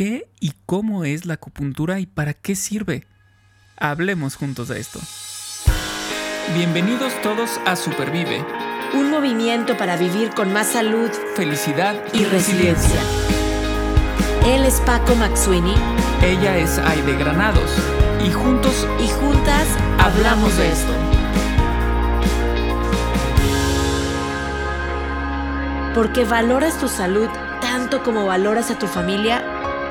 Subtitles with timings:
[0.00, 3.06] ¿Qué y cómo es la acupuntura y para qué sirve?
[3.76, 4.98] Hablemos juntos de esto.
[6.54, 8.42] Bienvenidos todos a Supervive.
[8.94, 12.98] Un movimiento para vivir con más salud, felicidad y, y resiliencia.
[14.46, 15.74] Él es Paco Maxuini.
[16.22, 17.70] Ella es Aide Granados.
[18.26, 20.92] Y juntos y juntas hablamos de esto.
[25.94, 27.28] Porque valoras tu salud
[27.60, 29.59] tanto como valoras a tu familia,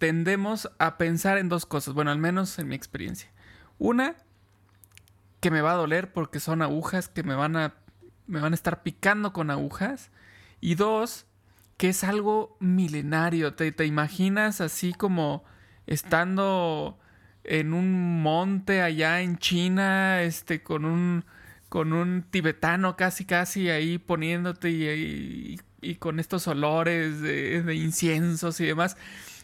[0.00, 3.30] tendemos a pensar en dos cosas, bueno, al menos en mi experiencia.
[3.78, 4.16] Una,
[5.40, 7.74] que me va a doler porque son agujas que me van a,
[8.26, 10.10] me van a estar picando con agujas.
[10.60, 11.26] Y dos,
[11.76, 13.54] que es algo milenario.
[13.54, 15.44] Te, imaginas así como
[15.86, 16.98] estando
[17.44, 21.24] en un monte allá en China, este, con un
[21.68, 25.60] con un tibetano casi casi ahí poniéndote y,
[26.00, 28.96] con estos olores de, inciensos y demás.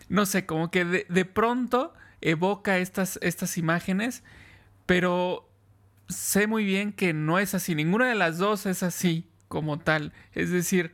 [0.09, 4.23] No sé, como que de, de, pronto evoca estas, estas imágenes,
[4.87, 5.49] pero
[6.09, 7.75] sé muy bien que no es así.
[7.75, 10.12] Ninguna de las dos es así como tal.
[10.33, 10.93] Es decir,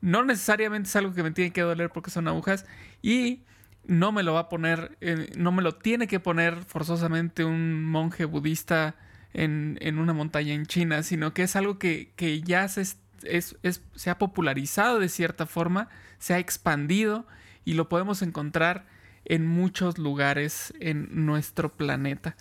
[0.00, 2.66] no necesariamente es algo que me tiene que doler porque son agujas
[3.02, 3.44] y
[3.86, 7.84] no me lo va a poner, eh, no me lo tiene que poner forzosamente un
[7.84, 8.96] monje budista
[9.32, 14.98] en, una montaña en China, sino que es algo que, ya se, se ha popularizado
[14.98, 17.26] de cierta forma, se ha expandido
[17.66, 18.86] y lo podemos encontrar
[19.26, 22.36] en muchos lugares en nuestro planeta.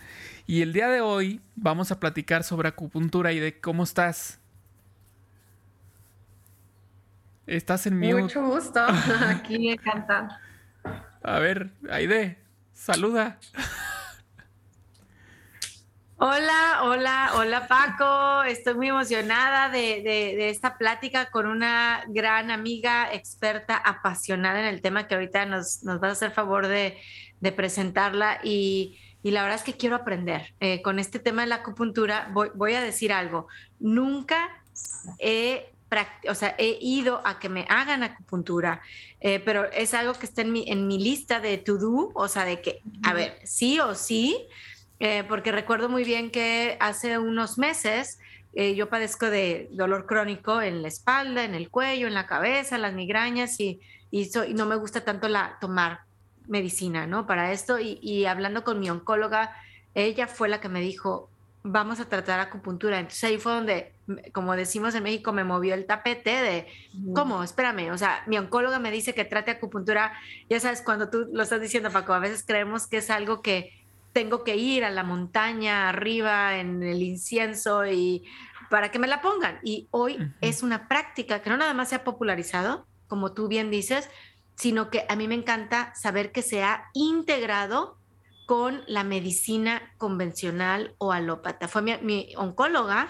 [0.45, 4.39] Y el día de hoy vamos a platicar sobre acupuntura y de cómo estás.
[7.47, 8.21] Estás en mute.
[8.21, 8.79] Mucho gusto.
[9.27, 10.39] Aquí me encanta.
[11.23, 12.37] A ver, Aide,
[12.71, 13.39] saluda.
[16.17, 18.43] Hola, hola, hola Paco.
[18.43, 25.07] Estoy muy emocionada de, esta plática con una gran amiga, experta, apasionada en el tema
[25.07, 26.97] que ahorita nos, nos vas a hacer favor de,
[27.53, 28.39] presentarla.
[28.43, 30.53] Y, la verdad es que quiero aprender.
[30.61, 33.47] Eh, con este tema de la acupuntura, voy, voy a decir algo.
[33.79, 34.63] Nunca
[35.19, 35.71] he
[36.29, 38.81] o sea, he ido a que me hagan acupuntura,
[39.21, 42.27] eh, pero es algo que está en mi, en mi lista de to do, o
[42.27, 44.47] sea, de que, a ver, sí o sí,
[44.99, 48.19] eh, porque recuerdo muy bien que hace unos meses
[48.53, 52.77] eh, yo padezco de dolor crónico en la espalda, en el cuello, en la cabeza,
[52.77, 56.01] las migrañas y, y, no me gusta tanto la, tomar
[56.47, 57.27] medicina, ¿no?
[57.27, 59.53] Para esto y, y hablando con mi oncóloga,
[59.93, 61.29] ella fue la que me dijo,
[61.67, 62.99] vamos a tratar acupuntura.
[62.99, 63.93] Entonces ahí fue donde,
[64.31, 66.67] como decimos en México, me movió el tapete de,
[67.15, 67.43] ¿cómo?
[67.43, 70.13] Espérame, o sea, mi oncóloga me dice que trate acupuntura,
[70.47, 73.73] ya sabes, cuando tú lo estás diciendo, Paco, a veces creemos que es algo que
[74.15, 78.23] tengo que ir a la montaña, arriba, en el incienso y
[78.69, 79.59] para que me la pongan.
[79.61, 83.69] Y hoy es una práctica que no nada más se ha popularizado, como tú bien
[83.69, 84.09] dices,
[84.55, 87.97] sino que a mí me encanta saber que se ha integrado
[88.45, 91.67] con la medicina convencional o alópata.
[91.67, 93.09] Fue mi, oncóloga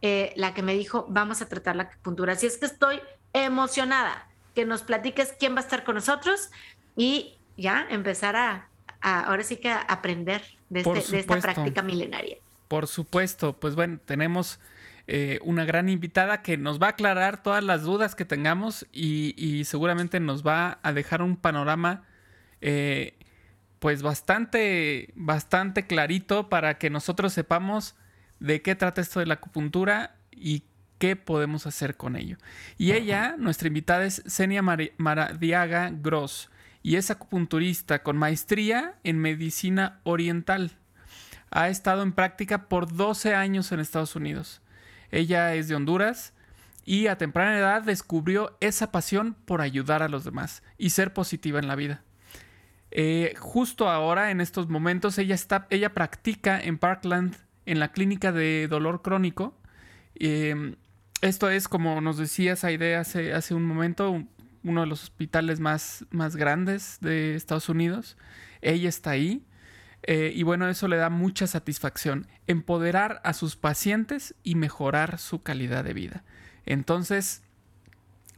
[0.00, 2.32] eh, la que me dijo, vamos a tratar la acupuntura.
[2.32, 3.00] Así es que estoy
[3.32, 6.50] emocionada que nos platiques quién va a estar con nosotros
[6.96, 8.71] y ya empezar a,
[9.02, 12.36] ahora sí que a aprender de, este, esta práctica milenaria.
[12.68, 14.60] Por supuesto, pues bueno, tenemos
[15.08, 19.64] eh, una gran invitada que nos va a aclarar todas las dudas que tengamos y,
[19.64, 22.04] seguramente nos va a dejar un panorama
[22.60, 23.14] eh,
[23.80, 27.96] pues bastante, bastante clarito para que nosotros sepamos
[28.38, 30.62] de qué trata esto de la acupuntura y
[30.98, 32.36] qué podemos hacer con ello.
[32.78, 36.48] Y ella, nuestra invitada es Senia Maradiaga Gross
[36.82, 40.72] y es acupunturista con maestría en medicina oriental.
[41.50, 44.62] Ha estado en práctica por 12 años en Estados Unidos.
[45.10, 46.32] Ella es de Honduras
[46.84, 51.58] y a temprana edad descubrió esa pasión por ayudar a los demás y ser positiva
[51.58, 52.02] en la vida.
[52.90, 58.32] Eh, justo ahora, en estos momentos, ella, está, ella practica en Parkland, en la clínica
[58.32, 59.56] de dolor crónico.
[60.14, 60.76] Em,
[61.22, 64.24] esto es, como nos decía Saide hace, hace un momento,
[64.64, 68.16] uno de los hospitales más, más grandes de Estados Unidos.
[68.60, 69.44] Ella está ahí.
[70.04, 72.26] Eh, y bueno, eso le da mucha satisfacción.
[72.46, 76.24] Empoderar a sus pacientes y mejorar su calidad de vida.
[76.66, 77.42] Entonces,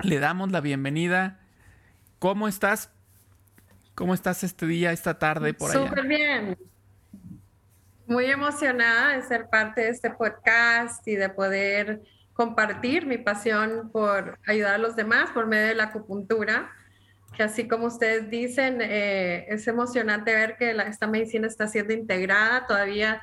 [0.03, 1.41] le damos la bienvenida.
[2.19, 2.91] ¿Cómo estás?
[3.95, 5.87] ¿Cómo estás este día, esta tarde por allá?
[5.87, 6.59] Súper bien.
[8.07, 12.03] Muy emocionada de ser parte de este podcast y de poder
[12.35, 16.71] compartir mi pasión por ayudar a los demás por medio de la acupuntura,
[17.37, 22.67] que así como ustedes dicen, eh, es emocionante ver que esta medicina está siendo integrada.
[22.67, 23.23] Todavía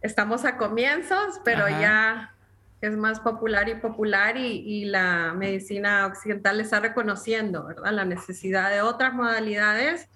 [0.00, 2.34] estamos a comienzos, pero ya
[2.80, 7.92] es más popular y popular y, la medicina occidental está reconociendo, ¿verdad?
[7.92, 10.08] La necesidad de otras modalidades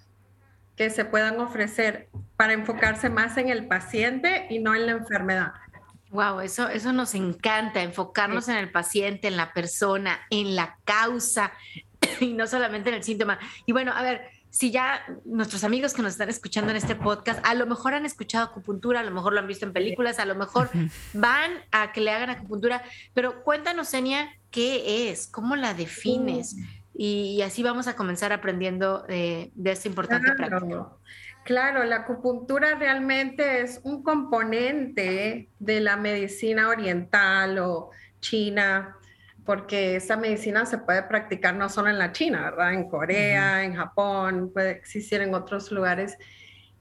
[0.75, 5.53] que se puedan ofrecer para enfocarse más en el paciente y no en la enfermedad.
[6.11, 11.53] Wow, eso, eso nos encanta, enfocarnos en el paciente, en la persona, en la causa
[12.19, 13.39] y no solamente en el síntoma.
[13.65, 17.39] Y bueno, a ver, si ya nuestros amigos que nos están escuchando en este podcast,
[17.45, 20.25] a lo mejor han escuchado acupuntura, a lo mejor lo han visto en películas, a
[20.25, 20.69] lo mejor
[21.13, 25.27] van a que le hagan acupuntura, pero cuéntanos, Enia, ¿qué es?
[25.27, 26.57] ¿Cómo la defines?
[26.93, 30.89] Y, así vamos a comenzar aprendiendo de, de esta importante claro, práctica.
[31.51, 37.89] Claro, la acupuntura realmente es un componente de la medicina oriental o
[38.21, 38.95] china
[39.43, 42.73] porque esa medicina se puede practicar no solo en la China, ¿verdad?
[42.73, 46.17] En Corea, en Japón, puede existir en otros lugares.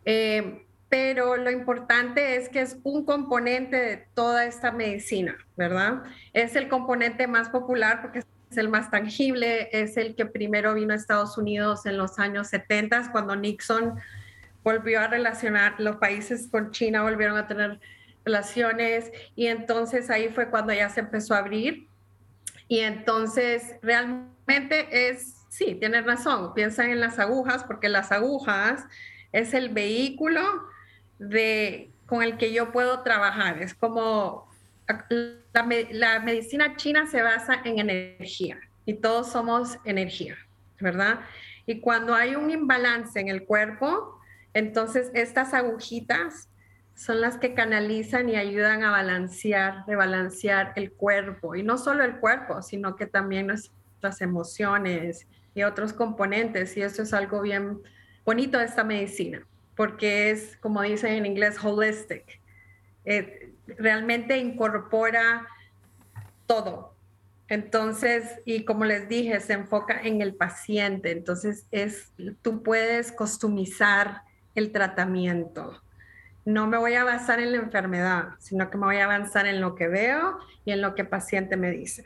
[0.05, 6.05] Eh, pero lo importante es que es un componente de toda esta medicina, ¿verdad?
[6.33, 10.93] Es el componente más popular porque es el más tangible, es el que primero vino
[10.93, 13.99] a Estados Unidos en los años 70, cuando Nixon
[14.63, 17.81] volvió a relacionar los países con China, volvieron a tener
[18.25, 21.89] relaciones y entonces ahí fue cuando ya se empezó a abrir
[22.71, 28.85] y entonces realmente es, sí, tienes razón, piensa en las agujas, porque las agujas
[29.33, 30.41] es el vehículo
[31.19, 33.61] de, con el que yo puedo trabajar.
[33.61, 34.49] Es como
[35.53, 40.37] la, la medicina china se basa en energía y todos somos energía,
[40.79, 41.23] ¿verdad?
[41.67, 44.20] Y cuando hay un imbalance en el cuerpo,
[44.55, 46.49] entonces estas agujitas
[46.95, 51.55] son las que canalizan y ayudan a balancear, rebalancear el cuerpo.
[51.55, 56.77] Y no solo el cuerpo, sino que también nuestras emociones y otros componentes.
[56.77, 57.81] Y eso es algo bien
[58.25, 62.39] bonito de esta medicina, porque es, como dicen en inglés, holistic.
[63.07, 65.49] Eh, realmente incorpora
[66.47, 66.95] todo.
[67.49, 71.13] Entonces, y como les dije, se enfoca en el paciente.
[71.13, 72.13] Entonces, es,
[72.43, 74.23] tú puedes customizar
[74.55, 75.81] el tratamiento
[76.45, 79.61] no me voy a basar en la enfermedad, sino que me voy a avanzar en
[79.61, 82.05] lo que veo y en lo que el paciente me dice.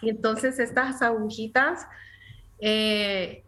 [0.00, 1.86] Y entonces estas agujitas
[2.60, 3.42] eh,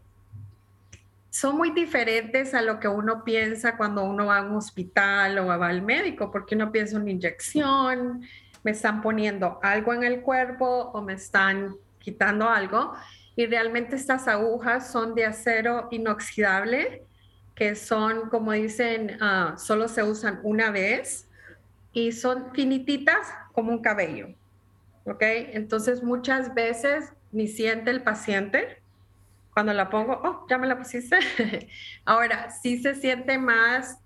[1.30, 5.46] son muy diferentes a lo que uno piensa cuando uno va a un hospital o
[5.46, 8.22] va al médico, porque uno piensa una inyección,
[8.64, 12.94] me están poniendo algo en el cuerpo o me están quitando algo.
[13.36, 17.02] Y realmente estas agujas son de acero inoxidable
[17.56, 21.28] que son, como dicen, ah, solo se usan una vez
[21.92, 24.28] y son finititas como un cabello.
[25.04, 25.22] ¿Ok?
[25.22, 28.82] Entonces muchas veces ni siente el paciente
[29.52, 31.18] cuando la pongo, oh, ya me la pusiste.
[32.04, 33.98] Ahora, sí se siente más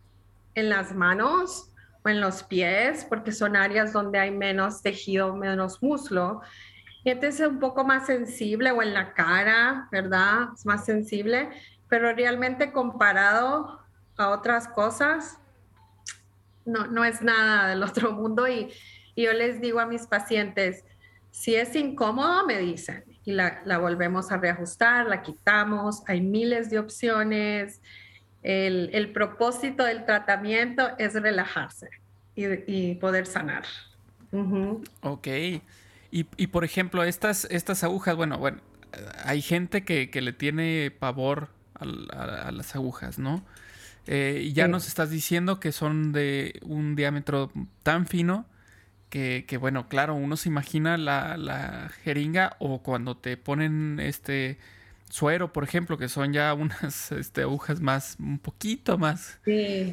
[0.54, 1.72] en las manos
[2.04, 6.40] o en los pies, porque son áreas donde hay menos tejido, menos muslo.
[7.02, 10.50] Y entonces es un poco más sensible, o en la cara, ¿verdad?
[10.54, 11.48] Es más sensible
[11.90, 13.80] pero realmente comparado
[14.16, 15.38] a otras cosas,
[16.64, 18.72] no, no es nada del otro mundo y,
[19.16, 20.82] yo les digo a mis pacientes,
[21.30, 26.78] si es incómodo, me dicen y la, volvemos a reajustar, la quitamos, hay miles de
[26.78, 27.82] opciones.
[28.42, 31.90] El, propósito del tratamiento es relajarse
[32.34, 33.64] y, poder sanar.
[35.02, 35.28] Ok.
[36.10, 38.62] Y, por ejemplo, estas, estas agujas, bueno, bueno,
[39.24, 41.50] hay gente que, que le tiene pavor
[41.80, 43.44] a, las agujas, ¿no?
[44.06, 48.46] Eh, y ya nos estás diciendo que son de un diámetro tan fino
[49.10, 54.58] que, bueno, claro, uno se imagina la, jeringa o cuando te ponen este
[55.08, 59.40] suero, por ejemplo, que son ya unas este, agujas más, un poquito más,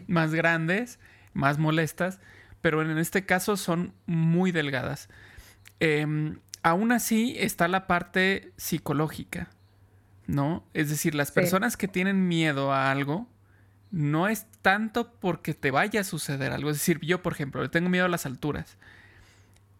[0.07, 0.99] más grandes,
[1.33, 2.19] más molestas,
[2.61, 5.09] pero en este caso son muy delgadas.
[5.79, 9.49] Em, aún así está la parte psicológica.
[10.27, 10.65] ¿No?
[10.73, 13.27] Es decir, las personas que tienen miedo a algo
[13.89, 16.69] no es tanto porque te vaya a suceder algo.
[16.69, 18.77] Es decir, yo, por ejemplo, le tengo miedo a las alturas.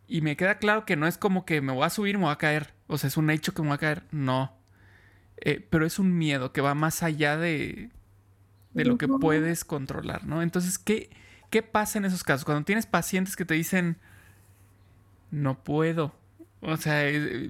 [0.08, 2.24] Y me queda claro que no es como que me voy a subir y me
[2.24, 2.74] voy a caer.
[2.88, 4.04] O sea, es un hecho que me voy a caer.
[4.12, 4.54] No.
[5.38, 7.92] Eh, pero es un miedo que va más allá de,
[8.74, 10.42] de lo que puedes controlar, ¿no?
[10.42, 11.10] Entonces, ¿qué,
[11.50, 12.46] ¿qué pasa en esos casos?
[12.46, 13.98] Cuando tienes pacientes que te dicen,
[15.30, 16.16] no puedo.
[16.62, 17.04] O sea,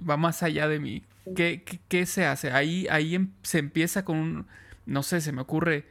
[0.10, 1.04] va más allá de mí.
[1.36, 2.51] ¿Qué, se hace?
[2.51, 4.48] Ahí, ahí em, se empieza con
[4.88, 5.86] no sé, se me ocurre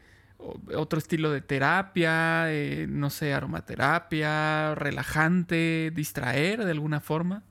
[0.75, 7.43] otro estilo de terapia, eh, no sé, aromaterapia, relajante, distraer de alguna forma?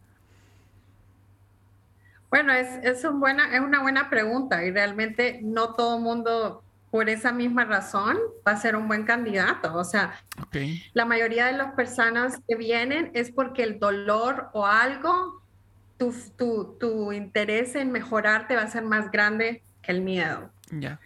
[2.30, 7.10] Bueno, es, es, buena, es una buena pregunta y realmente no todo el mundo por
[7.10, 9.75] esa misma razón va a ser un buen candidato.
[9.75, 10.20] O sea,
[10.94, 15.42] la mayoría de las personas que vienen es porque el dolor o algo,
[15.98, 20.50] tu, tu, tu interés en mejorarte va a ser más grande que el miedo.
[20.72, 21.00] Ya.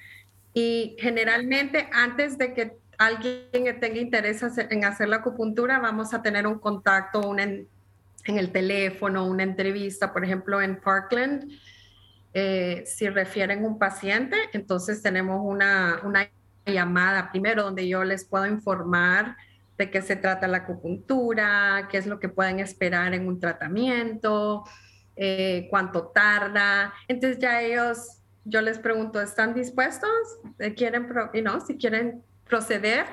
[0.54, 6.48] Y generalmente antes de que alguien tenga interés en hacer la acupuntura, vamos a tener
[6.48, 7.68] un contacto en,
[8.26, 11.52] en el teléfono, una entrevista, por ejemplo, en Parkland.
[12.34, 16.30] Eh, si refieren un paciente, entonces tenemos una, una
[16.66, 19.36] llamada primero donde yo les puedo informar
[19.80, 24.66] de qué se trata la acupuntura, qué es lo que pueden esperar en un tratamiento,
[25.16, 26.94] eh, cuánto tarda.
[27.08, 30.10] Entonces ya ellos yo les pregunto, ¿están dispuestos?
[30.60, 33.06] Eh, ¿Quieren, y no, si quieren proceder?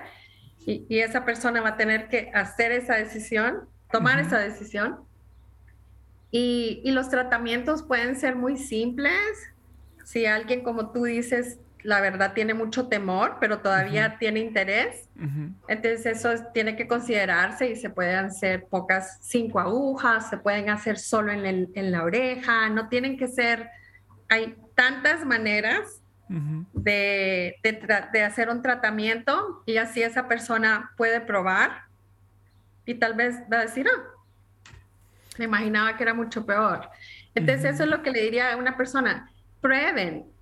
[0.66, 4.99] Y, esa persona va a tener que hacer esa decisión, tomar esa decisión.
[6.32, 9.20] Y, y, los tratamientos pueden ser muy simples.
[10.04, 15.09] Si alguien, como tú dices, la verdad tiene mucho temor, pero todavía tiene interés,
[15.69, 20.99] entonces eso tiene que considerarse y se pueden hacer pocas cinco agujas, se pueden hacer
[20.99, 23.71] solo en, el, en la oreja, no tienen que ser,
[24.28, 31.83] hay tantas maneras de, de, hacer un tratamiento y así esa persona puede probar
[32.85, 34.02] y tal vez va a decir, ah,
[35.38, 36.90] me imaginaba que era mucho peor.
[37.33, 40.36] Entonces eso es lo que le diría a una persona, prueben.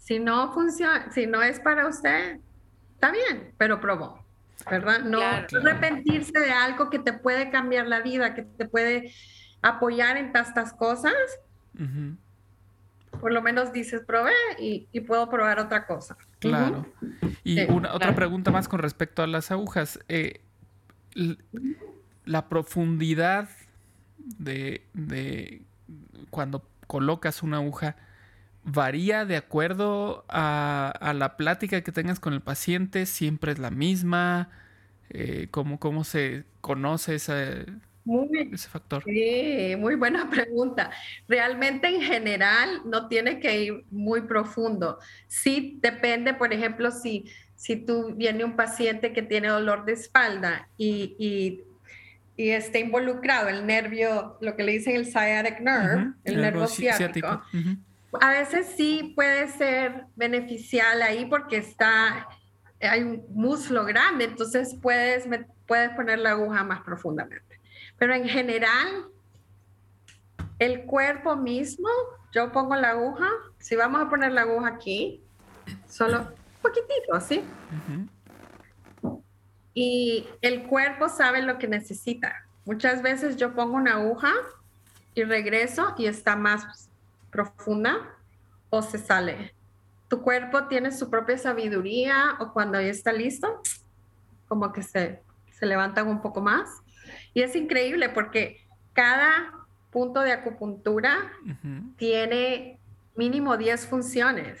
[0.00, 2.40] Si no funciona, si no es para usted,
[2.94, 4.24] está bien, pero probó,
[4.68, 5.00] ¿verdad?
[5.00, 9.12] No arrepentirse de algo que te puede cambiar la vida, que te puede
[9.62, 11.14] apoyar en tantas cosas
[13.20, 16.16] por lo menos dices, probé y, puedo probar otra cosa.
[16.38, 16.86] Claro.
[17.44, 19.98] Y una, otra pregunta más con respecto a las agujas.
[20.08, 20.40] Eh,
[22.24, 23.48] la profundidad
[24.18, 25.62] de, de,
[26.30, 27.96] cuando colocas una aguja
[28.64, 34.50] varía de acuerdo a, la plática que tengas con el paciente, siempre es la misma.
[35.10, 37.18] Eh, ¿cómo, ¿Cómo se conoce
[38.04, 39.02] muy, ese factor?
[39.04, 40.90] Sí, muy buena pregunta.
[41.28, 44.98] Realmente en general no tiene que ir muy profundo.
[45.28, 47.26] Sí depende, por ejemplo, si,
[47.56, 51.64] si tú viene un paciente que tiene dolor de espalda y, y,
[52.36, 57.42] y está involucrado el nervio, lo que le dicen el sciatic nerve, el, nervio ciático.
[58.20, 62.26] A veces sí puede ser beneficial ahí porque está,
[62.80, 65.28] hay un muslo grande, entonces puedes,
[65.66, 67.60] puedes poner la aguja más profundamente.
[67.98, 69.06] Pero en general,
[70.58, 71.88] el cuerpo mismo,
[72.32, 75.22] yo pongo la aguja, si vamos a poner la aguja aquí,
[75.88, 77.44] solo un poquitito, ¿sí?
[79.72, 82.34] Y el cuerpo sabe lo que necesita.
[82.64, 84.32] Muchas veces yo pongo una aguja
[85.14, 86.89] y regreso y está más
[87.30, 87.96] profunda
[88.70, 89.54] o se sale.
[90.08, 93.62] Tu cuerpo tiene su propia sabiduría o cuando ya está listo,
[94.48, 95.22] como que se,
[95.52, 96.82] se levantan un poco más
[97.34, 98.60] y es increíble porque
[98.92, 99.52] cada
[99.90, 101.32] punto de acupuntura
[101.96, 102.78] tiene
[103.16, 104.60] mínimo 10 funciones.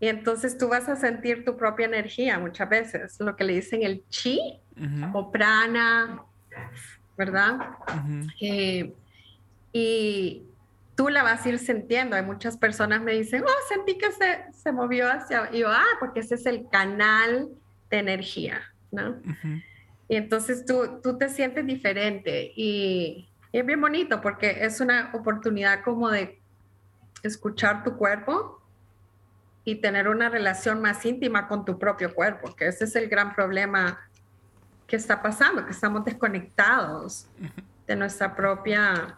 [0.00, 3.82] Y entonces tú vas a sentir tu propia energía muchas veces, lo que le dicen
[3.82, 4.60] el chi
[5.12, 6.22] o prana,
[7.16, 7.58] ¿verdad?
[8.40, 8.92] Eh,
[9.72, 10.42] y
[10.94, 12.16] tú la vas a ir sintiendo.
[12.16, 15.50] Hay muchas personas me dicen, oh, sentí que se, se movió hacia...
[15.52, 17.48] Y yo, ah, porque ese es el canal
[17.90, 19.16] de energía, ¿no?
[20.08, 25.84] Y entonces tú, tú te sientes diferente y, es bien bonito porque es una oportunidad
[25.84, 26.40] como de
[27.22, 28.60] escuchar tu cuerpo
[29.64, 33.32] y tener una relación más íntima con tu propio cuerpo, que ese es el gran
[33.32, 34.00] problema
[34.88, 37.28] que está pasando, que estamos desconectados
[37.86, 39.16] de nuestra propia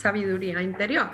[0.00, 1.10] sabiduría interior.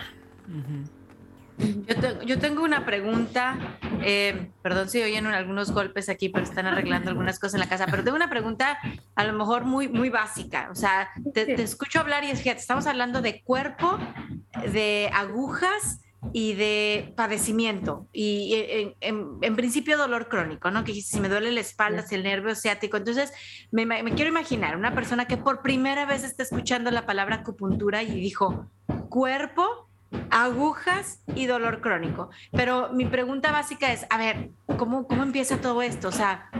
[2.26, 3.57] Yo, tengo una pregunta,
[4.03, 7.87] eh, perdón si oyen algunos golpes aquí, pero están arreglando algunas cosas en la casa,
[7.87, 8.79] pero tengo una pregunta
[9.14, 10.69] a lo mejor muy, muy básica.
[10.73, 13.99] O sea, te, escucho hablar y es, fíjate, estamos hablando de cuerpo,
[14.73, 16.00] de agujas
[16.33, 18.54] y de padecimiento y
[19.00, 20.85] en, principio dolor crónico, ¿no?
[20.85, 22.97] Que si me duele la espalda, si el nervio ciático.
[22.97, 23.33] Entonces,
[23.71, 28.02] me, me, quiero imaginar una persona que por primera vez está escuchando la palabra acupuntura
[28.02, 28.71] y dijo,
[29.09, 29.88] cuerpo,
[30.31, 32.31] agujas y dolor crónico.
[32.52, 36.09] Pero mi pregunta básica es, a ver, ¿cómo, cómo empieza todo esto?
[36.09, 36.50] O sea,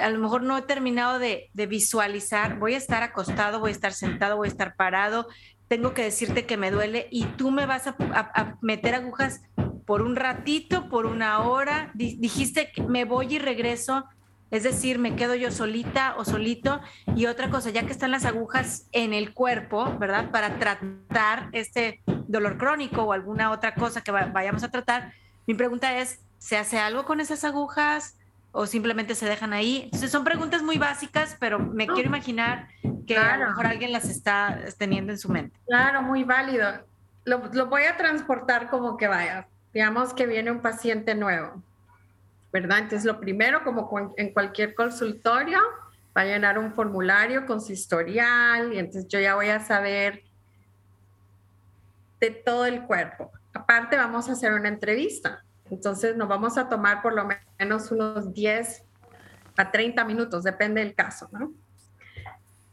[0.00, 3.92] a lo mejor no he terminado de, visualizar, voy a estar acostado, voy a estar
[3.92, 5.28] sentado, voy a estar parado,
[5.68, 9.42] tengo que decirte que me duele y tú me vas a, meter agujas
[9.84, 11.90] por un ratito, por una hora.
[11.94, 14.04] Dijiste que me voy y regreso,
[14.50, 16.80] es decir, me quedo yo solita o solito.
[17.14, 20.30] Y otra cosa, ya que están las agujas en el cuerpo, ¿verdad?
[20.30, 25.12] Para tratar este dolor crónico o alguna otra cosa que vayamos a tratar,
[25.46, 28.15] mi pregunta es, ¿se hace algo con esas agujas?
[28.56, 29.82] O simplemente se dejan ahí.
[29.84, 32.68] Entonces son preguntas muy básicas, pero me quiero imaginar
[33.06, 35.60] que a lo mejor alguien las está teniendo en su mente.
[35.66, 36.86] Claro, muy válido.
[37.26, 39.46] Lo, lo voy a transportar como que vaya.
[39.74, 41.62] Digamos que viene un paciente nuevo,
[42.50, 42.78] ¿verdad?
[42.78, 45.60] Entonces lo primero, como en cualquier consultorio,
[46.16, 50.22] va a llenar un formulario con su historial y entonces yo ya voy a saber
[52.20, 53.30] de todo el cuerpo.
[53.52, 55.44] Aparte vamos a hacer una entrevista.
[55.70, 58.84] Entonces nos vamos a tomar por lo menos unos 10
[59.56, 61.52] a 30 minutos, depende del caso, ¿no?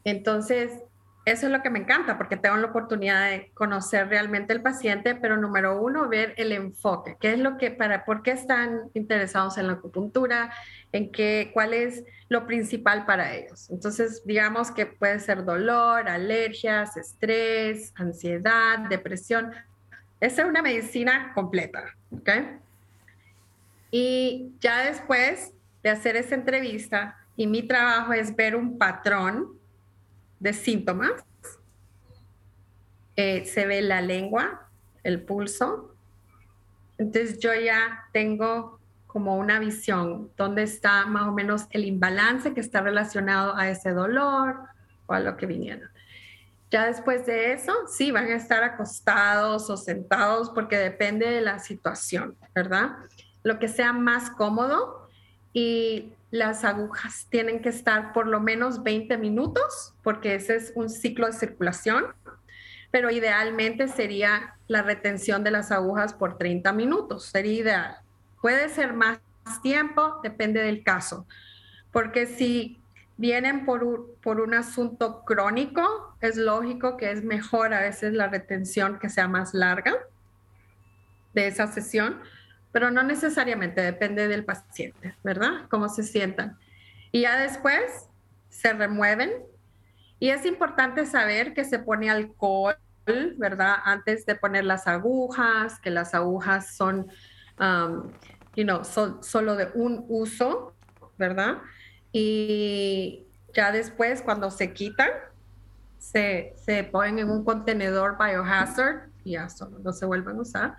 [0.04, 0.84] Entonces,
[1.26, 5.16] eso es lo que me encanta porque tengo la oportunidad de conocer realmente el paciente,
[5.16, 9.58] pero número uno, ver el enfoque, qué es lo que, para, por qué están interesados
[9.58, 10.54] en la acupuntura,
[10.92, 13.70] en qué, cuál es lo principal para ellos.
[13.70, 19.54] Entonces, digamos que puede ser dolor, alergias, estrés, ansiedad, depresión.
[20.20, 22.30] Esa es una medicina completa, ¿ok?
[23.96, 29.60] Y ya después de hacer esa entrevista, y mi trabajo es ver un patrón
[30.40, 31.12] de síntomas,
[33.16, 34.68] eh, se ve la lengua,
[35.04, 35.96] el pulso.
[36.98, 42.62] Entonces yo ya tengo como una visión donde está más o menos el imbalance que
[42.62, 44.60] está relacionado a ese dolor
[45.06, 45.88] o a lo que vinieron.
[46.72, 51.60] Ya después de eso, sí, van a estar acostados o sentados porque depende de la
[51.60, 52.96] situación, ¿verdad?
[53.44, 55.08] Lo que sea más cómodo
[55.54, 60.90] y las agujas tienen que estar por lo menos 20 minutos porque ese es un
[60.90, 62.08] ciclo de circulación,
[62.90, 67.98] pero idealmente sería la retención de las agujas por 30 minutos, sería ideal.
[68.42, 69.20] Puede ser más
[69.62, 71.28] tiempo, depende del caso,
[71.92, 72.80] porque si
[73.18, 78.28] vienen por un, por un asunto crónico, es lógico que es mejor a veces la
[78.28, 79.94] retención que sea más larga
[81.34, 82.22] de esa sesión,
[82.74, 85.68] pero no necesariamente depende del paciente, ¿verdad?
[85.70, 86.58] Cómo se sientan.
[87.12, 88.10] Y ya después
[88.50, 89.32] se remueven.
[90.20, 92.76] Y es importante saber que se pone alcohol,
[93.38, 93.76] ¿verdad?
[93.86, 97.08] Antes de poner las agujas, que las agujas son,
[97.60, 98.12] um,
[98.56, 100.74] you know, solo de un uso,
[101.20, 101.60] ¿verdad?
[102.12, 105.12] Y ya después, cuando se quitan,
[106.00, 110.78] se, se ponen en un contenedor biohazard y ya solo no se vuelven a usar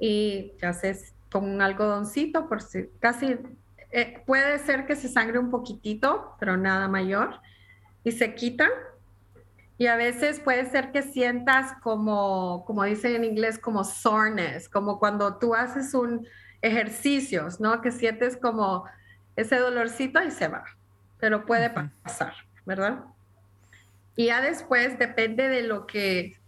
[0.00, 3.38] y ya haces con un algodoncito por si casi
[3.92, 7.40] eh, puede ser que se sangre un poquitito, pero nada mayor
[8.02, 8.70] y se quitan.
[9.78, 14.98] Y a veces puede ser que sientas como, como dicen en inglés, como soreness, como
[14.98, 16.26] cuando tú haces un
[16.60, 17.80] ejercicio, ¿no?
[17.80, 18.84] Que sientes como
[19.36, 20.64] ese dolorcito y se va,
[21.18, 22.34] pero puede pasar,
[22.66, 23.04] ¿verdad?
[24.16, 26.39] Y ya después depende de lo que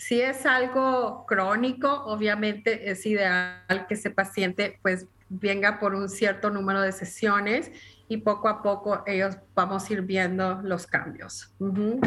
[0.00, 6.48] si es algo crónico, obviamente es ideal que ese paciente pues venga por un cierto
[6.48, 7.70] número de sesiones
[8.08, 11.52] y poco a poco ellos vamos a ir viendo los cambios.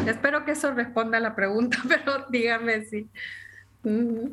[0.08, 3.08] Espero que eso responda a la pregunta, pero dígame si.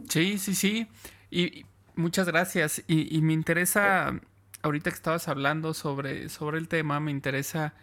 [0.10, 0.88] Sí, sí, sí.
[1.30, 2.84] Y, muchas gracias.
[2.88, 4.20] Y, me interesa,
[4.64, 7.76] ahorita que estabas hablando sobre, sobre el tema, me interesa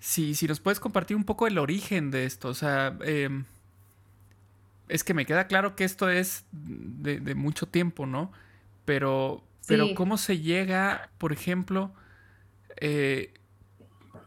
[0.00, 2.48] si, si nos puedes compartir un poco el origen de esto.
[2.48, 3.44] O sea, em,
[4.88, 8.32] es que me queda claro que esto es de, mucho tiempo, ¿no?
[8.84, 11.92] Pero, pero ¿cómo se llega, por ejemplo,
[12.80, 13.34] eh,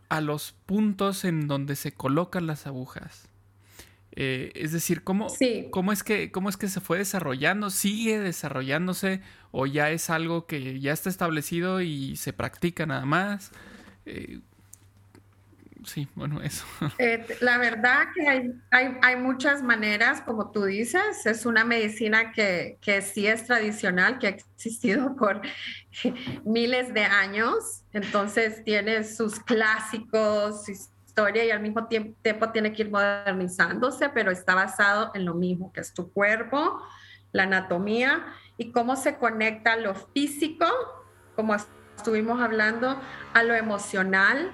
[0.10, 3.30] a los puntos en donde se colocan las agujas?
[4.12, 5.28] Eh, es decir, ¿cómo,
[5.72, 7.70] ¿cómo, es que, ¿cómo es que se fue desarrollando?
[7.70, 9.22] ¿Sigue desarrollándose?
[9.52, 13.52] ¿O ya es algo que ya está establecido y se practica nada más?
[14.06, 14.40] Eh,
[15.84, 16.66] sí, bueno, eso.
[16.98, 22.78] Eh, la verdad que hay, hay, muchas maneras, como tú dices, es una medicina que,
[22.82, 25.42] que sí es tradicional, que ha existido por
[26.44, 32.84] miles de años, entonces tiene sus clásicos, historia y al mismo tiempo, tiempo tiene que
[32.84, 36.82] ir modernizándose, pero está basado en lo mismo, que es tu cuerpo,
[37.32, 38.26] la anatomía
[38.58, 40.66] y cómo se conecta lo físico,
[41.36, 43.00] como estuvimos hablando,
[43.34, 44.52] a lo emocional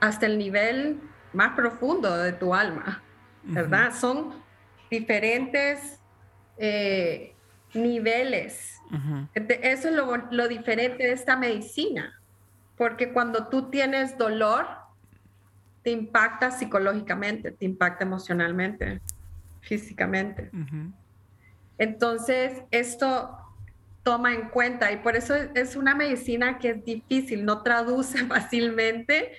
[0.00, 1.00] hasta el nivel
[1.32, 3.02] más profundo de tu alma,
[3.42, 3.92] ¿verdad?
[3.94, 4.34] Son
[4.90, 6.00] diferentes
[6.56, 7.34] eh,
[7.74, 8.74] niveles.
[9.34, 9.94] Eso es
[10.30, 12.18] lo, diferente de esta medicina,
[12.76, 14.66] porque cuando tú tienes dolor,
[15.82, 19.00] te impacta psicológicamente, te impacta emocionalmente,
[19.60, 20.50] físicamente.
[21.76, 23.36] Entonces, esto
[24.02, 29.32] toma en cuenta y por eso es una medicina que es difícil, no traduce fácilmente,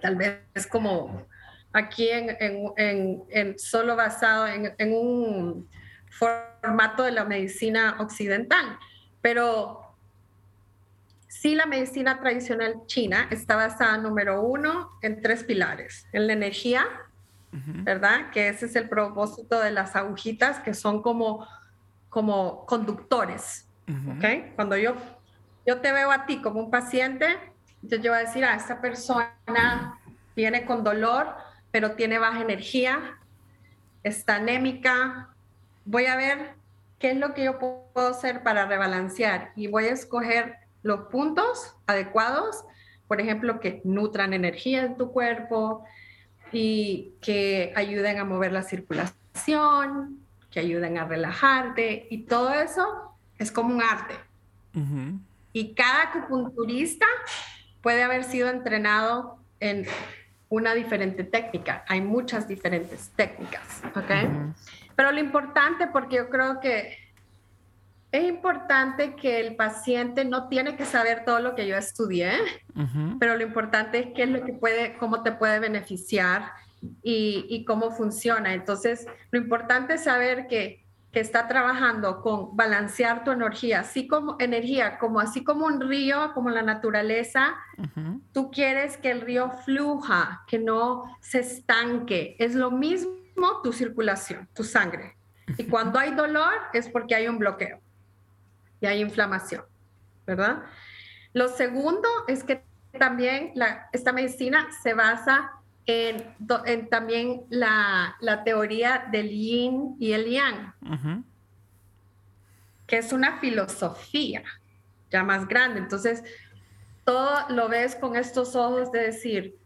[0.00, 1.26] tal vez es como
[1.72, 5.68] aquí en, solo basado en, un
[6.10, 8.78] formato de la medicina occidental,
[9.20, 9.94] pero
[11.28, 16.86] sí la medicina tradicional china está basada, número uno, en tres pilares, en la energía,
[17.52, 18.30] ¿verdad?
[18.30, 21.46] Que ese es el propósito de las agujitas, que son como,
[22.08, 24.54] como conductores ¿ok?
[24.54, 24.94] Cuando yo,
[25.66, 27.26] yo te veo a ti como un paciente,
[27.88, 29.98] yo, yo voy a decir, ah, esta persona
[30.34, 31.34] viene con dolor,
[31.70, 33.18] pero tiene baja energía,
[34.02, 35.30] está anémica,
[35.84, 36.54] voy a ver
[36.98, 41.74] qué es lo que yo puedo hacer para rebalancear y voy a escoger los puntos
[41.86, 42.64] adecuados,
[43.08, 45.84] por ejemplo, que nutran energía en tu cuerpo
[46.52, 50.20] y que ayuden a mover la circulación,
[50.50, 54.14] que ayuden a relajarte y todo eso es como un arte.
[55.52, 57.06] Y cada acupunturista
[57.86, 59.86] puede haber sido entrenado en
[60.48, 61.84] una diferente técnica.
[61.86, 64.10] Hay muchas diferentes técnicas, ¿ok?
[64.96, 66.98] Pero lo importante, porque yo creo que
[68.10, 72.32] es importante que el paciente no tiene que saber todo lo que yo estudié,
[73.20, 76.50] pero lo importante es qué es lo que puede, cómo te puede beneficiar
[77.04, 78.52] y, y cómo funciona.
[78.52, 80.84] Entonces, lo importante es saber que
[81.16, 86.34] que está trabajando con balancear tu energía, así como energía, como así como un río,
[86.34, 87.56] como la naturaleza,
[88.32, 92.36] tú quieres que el río fluja, que no se estanque.
[92.38, 95.16] Es lo mismo tu circulación, tu sangre.
[95.56, 97.80] Y cuando hay dolor es porque hay un bloqueo
[98.82, 99.64] y hay inflamación,
[100.26, 100.64] ¿verdad?
[101.32, 102.62] Lo segundo es que
[102.98, 105.50] también la, esta medicina se basa
[105.86, 110.74] en, también la, teoría del yin y el yang,
[112.86, 114.42] que es una filosofía
[115.10, 115.80] ya más grande.
[115.80, 116.22] Entonces,
[117.04, 119.56] todo lo ves con estos ojos de decir,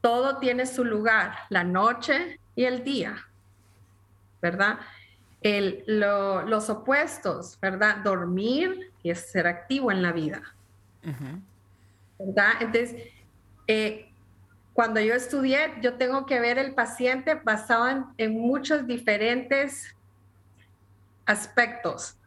[0.00, 3.16] todo tiene su lugar, la noche y el día,
[4.40, 4.78] ¿verdad?
[5.42, 7.98] El, los opuestos, ¿verdad?
[7.98, 10.42] Dormir y ser activo en la vida,
[12.18, 12.52] ¿verdad?
[12.60, 12.96] Entonces,
[13.66, 14.05] eh,
[14.76, 19.96] cuando yo estudié, yo tengo que ver el paciente basado en, muchos diferentes
[21.24, 22.18] aspectos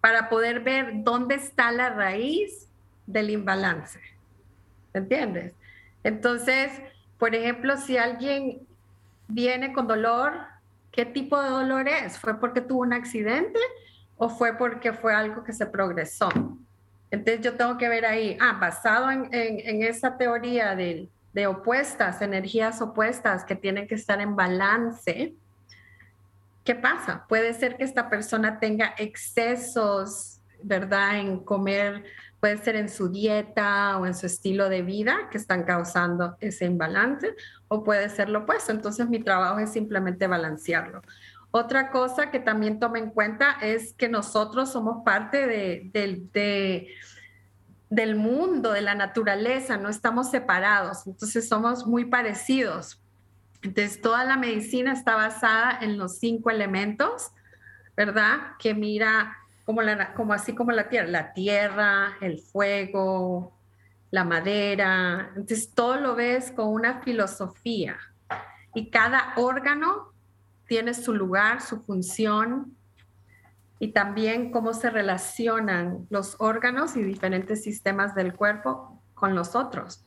[0.00, 2.68] para poder ver dónde está la raíz
[3.04, 3.98] del imbalance.
[4.94, 5.54] ¿Entiendes?
[6.04, 6.70] Entonces,
[7.18, 8.64] por ejemplo, si alguien
[9.26, 10.34] viene con dolor,
[10.92, 12.16] ¿qué tipo de dolor es?
[12.16, 13.58] ¿Fue porque tuvo un accidente
[14.18, 16.28] o fue porque fue algo que se progresó?
[17.10, 22.20] Entonces yo tengo que ver ahí, ah, basado en, en esa teoría del de opuestas,
[22.22, 25.34] energías opuestas que tienen que estar en balance,
[26.64, 27.24] ¿qué pasa?
[27.28, 31.18] Puede ser que esta persona tenga excesos, ¿verdad?
[31.18, 32.04] En comer,
[32.38, 36.66] puede ser en su dieta o en su estilo de vida que están causando ese
[36.66, 37.34] imbalance,
[37.68, 38.72] o puede ser lo opuesto.
[38.72, 41.02] Entonces mi trabajo es simplemente balancearlo.
[41.50, 45.90] Otra cosa que también toma en cuenta es que nosotros somos parte de,
[46.32, 46.88] de
[47.92, 52.98] del mundo, de la naturaleza, no estamos separados, entonces somos muy parecidos.
[53.60, 57.32] Entonces, toda la medicina está basada en los cinco elementos,
[57.94, 58.56] ¿verdad?
[58.58, 63.58] Que mira como, la, como así como la tierra, la tierra, el fuego,
[64.10, 65.30] la madera.
[65.36, 67.98] Entonces, todo lo ves con una filosofía
[68.74, 70.14] y cada órgano
[70.66, 72.74] tiene su lugar, su función,
[73.82, 80.04] y también cómo se relacionan los órganos y diferentes sistemas del cuerpo con los otros.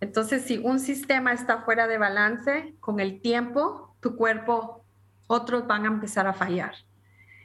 [0.00, 4.84] Entonces, si un sistema está fuera de balance, con el tiempo, tu cuerpo,
[5.28, 6.74] otros van a empezar a fallar.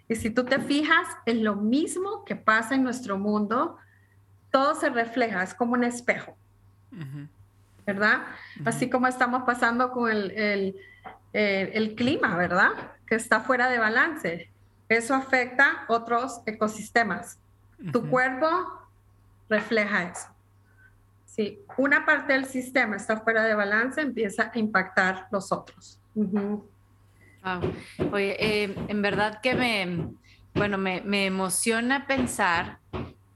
[0.07, 3.77] Y si tú te fijas, es lo mismo que pasa en nuestro mundo,
[4.49, 6.35] todo se refleja, es como un espejo,
[7.85, 8.23] ¿verdad?
[8.65, 10.75] Así como estamos pasando con el, el,
[11.33, 12.71] el clima, ¿verdad?
[13.05, 14.51] Que está fuera de balance
[14.97, 17.39] eso afecta otros ecosistemas.
[17.91, 18.47] Tu cuerpo
[19.49, 20.27] refleja eso.
[21.25, 25.99] Si una parte del sistema está fuera de balance, empieza a impactar los otros.
[28.11, 30.09] Oye, eh, en verdad que me,
[30.53, 32.79] bueno, me, me emociona pensar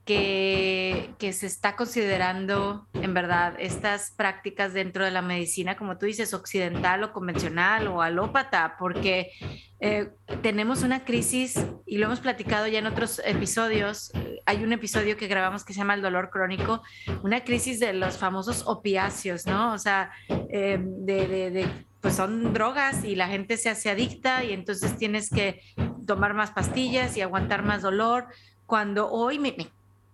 [0.05, 6.05] que, que, se está considerando en verdad estas prácticas dentro de la medicina, como tú
[6.05, 9.31] dices, occidental o convencional o alópata, porque
[9.79, 10.09] eh,
[10.43, 14.11] tenemos una crisis y lo hemos platicado ya en otros episodios.
[14.45, 16.83] Hay un episodio que grabamos que se llama El dolor crónico,
[17.23, 19.73] una crisis de los famosos opiáceos, ¿no?
[19.73, 21.67] O sea, eh, de, de, de
[21.99, 25.61] pues son drogas y la gente se hace adicta y entonces tienes que
[26.05, 28.27] tomar más pastillas y aguantar más dolor
[28.67, 29.55] cuando hoy me,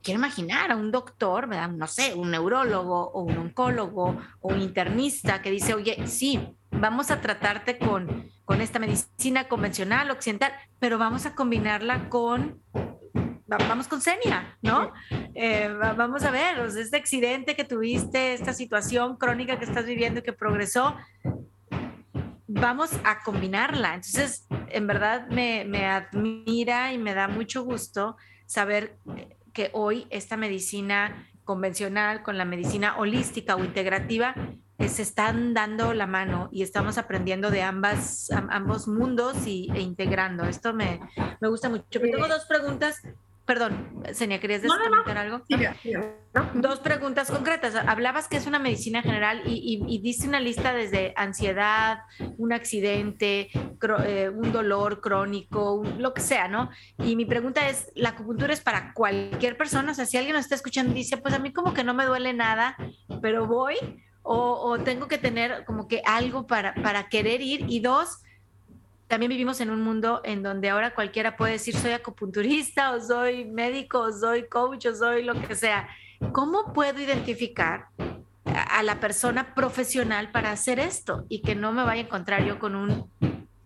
[0.01, 5.41] quiero imaginar a un doctor, no sé, un neurólogo o un oncólogo o un internista
[5.41, 6.39] que dice, oye, sí,
[6.71, 12.61] vamos a tratarte con, con esta medicina convencional, occidental, pero vamos a combinarla con,
[13.45, 14.91] vamos con Senia, ¿no?
[15.35, 20.23] Eh, vamos a ver, este accidente que tuviste, esta situación crónica que estás viviendo y
[20.23, 20.95] que progresó,
[22.47, 23.95] vamos a combinarla.
[23.95, 28.97] Entonces, en verdad me, me admira y me da mucho gusto saber
[29.53, 34.35] que hoy esta medicina convencional con la medicina holística o integrativa
[34.77, 39.81] eh, se están dando la mano y estamos aprendiendo de ambas, ambos mundos y, e
[39.81, 40.45] integrando.
[40.45, 40.99] Esto me,
[41.39, 41.85] me gusta mucho.
[41.89, 43.01] tengo dos preguntas
[43.45, 44.77] Perdón, Senia, ¿querías decir
[45.17, 45.43] algo?
[46.53, 47.75] Dos preguntas concretas.
[47.75, 51.99] Hablabas que es una medicina general y, y, diste una lista desde ansiedad,
[52.37, 53.49] un accidente,
[54.05, 56.69] eh, un dolor crónico, lo que sea, ¿no?
[56.99, 59.91] Y mi pregunta es, ¿la acupuntura es para cualquier persona?
[59.91, 61.93] O sea, si alguien nos está escuchando y dice, pues a mí como que no
[61.93, 62.77] me duele nada,
[63.21, 63.75] pero voy,
[64.21, 67.65] o, o tengo que tener como que algo para, para querer ir.
[67.67, 68.21] Y dos,
[69.11, 73.43] también vivimos en un mundo en donde ahora cualquiera puede decir soy acupunturista o soy
[73.43, 75.89] médico o soy coach o soy lo que sea.
[76.31, 77.87] ¿Cómo puedo identificar
[78.45, 82.57] a la persona profesional para hacer esto y que no me vaya a encontrar yo
[82.57, 83.11] con un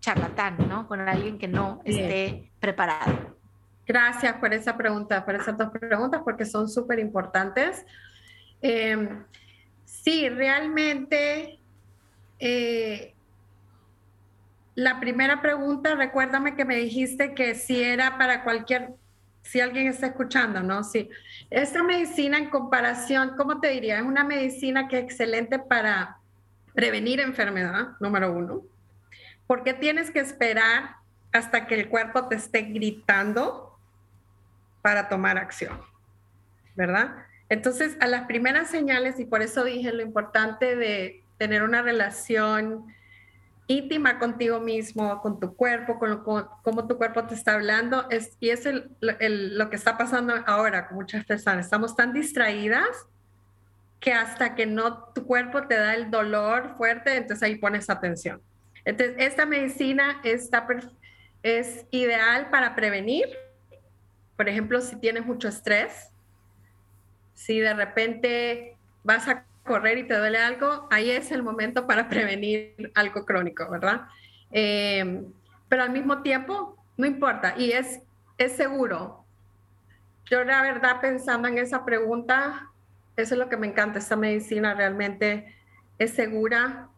[0.00, 0.88] charlatán, ¿no?
[0.88, 3.36] Con alguien que no esté preparado.
[3.86, 7.86] Gracias por esa pregunta, por esas dos preguntas, porque son súper importantes.
[8.60, 9.24] Em,
[9.84, 11.60] sí, realmente
[12.40, 13.15] eh,
[14.76, 18.90] la primera pregunta, recuérdame que me dijiste que si era para cualquier,
[19.42, 20.84] si alguien está escuchando, ¿no?
[20.84, 21.08] Sí.
[21.48, 23.98] Esta medicina en comparación, ¿cómo te diría?
[23.98, 26.18] Es una medicina que es excelente para
[26.74, 28.62] prevenir enfermedad, número uno.
[29.46, 30.96] porque tienes que esperar
[31.32, 33.78] hasta que el cuerpo te esté gritando
[34.82, 35.80] para tomar acción?
[36.74, 37.16] ¿Verdad?
[37.48, 42.86] Entonces, a las primeras señales, y por eso dije lo importante de tener una relación
[43.68, 46.22] íntima contigo mismo, con tu cuerpo, con,
[46.62, 48.08] cómo tu cuerpo te está hablando.
[48.10, 48.68] Es, y es
[49.00, 51.66] lo que está pasando ahora con muchas personas.
[51.66, 53.06] Estamos tan distraídas
[54.00, 58.40] que hasta que no tu cuerpo te da el dolor fuerte, entonces ahí pones atención.
[58.84, 60.66] Entonces, esta medicina está,
[61.42, 63.26] es ideal para prevenir.
[64.36, 66.10] Por ejemplo, si tienes mucho estrés,
[67.34, 72.08] si de repente vas a correr y te duele algo, ahí es el momento para
[72.08, 74.02] prevenir algo crónico, ¿verdad?
[74.50, 75.24] Eh,
[75.68, 78.00] pero al mismo tiempo, no importa, y es,
[78.38, 79.24] es seguro.
[80.30, 82.70] Yo la verdad pensando en esa pregunta,
[83.16, 85.54] eso es lo que me encanta, esta medicina realmente
[85.98, 86.88] es segura,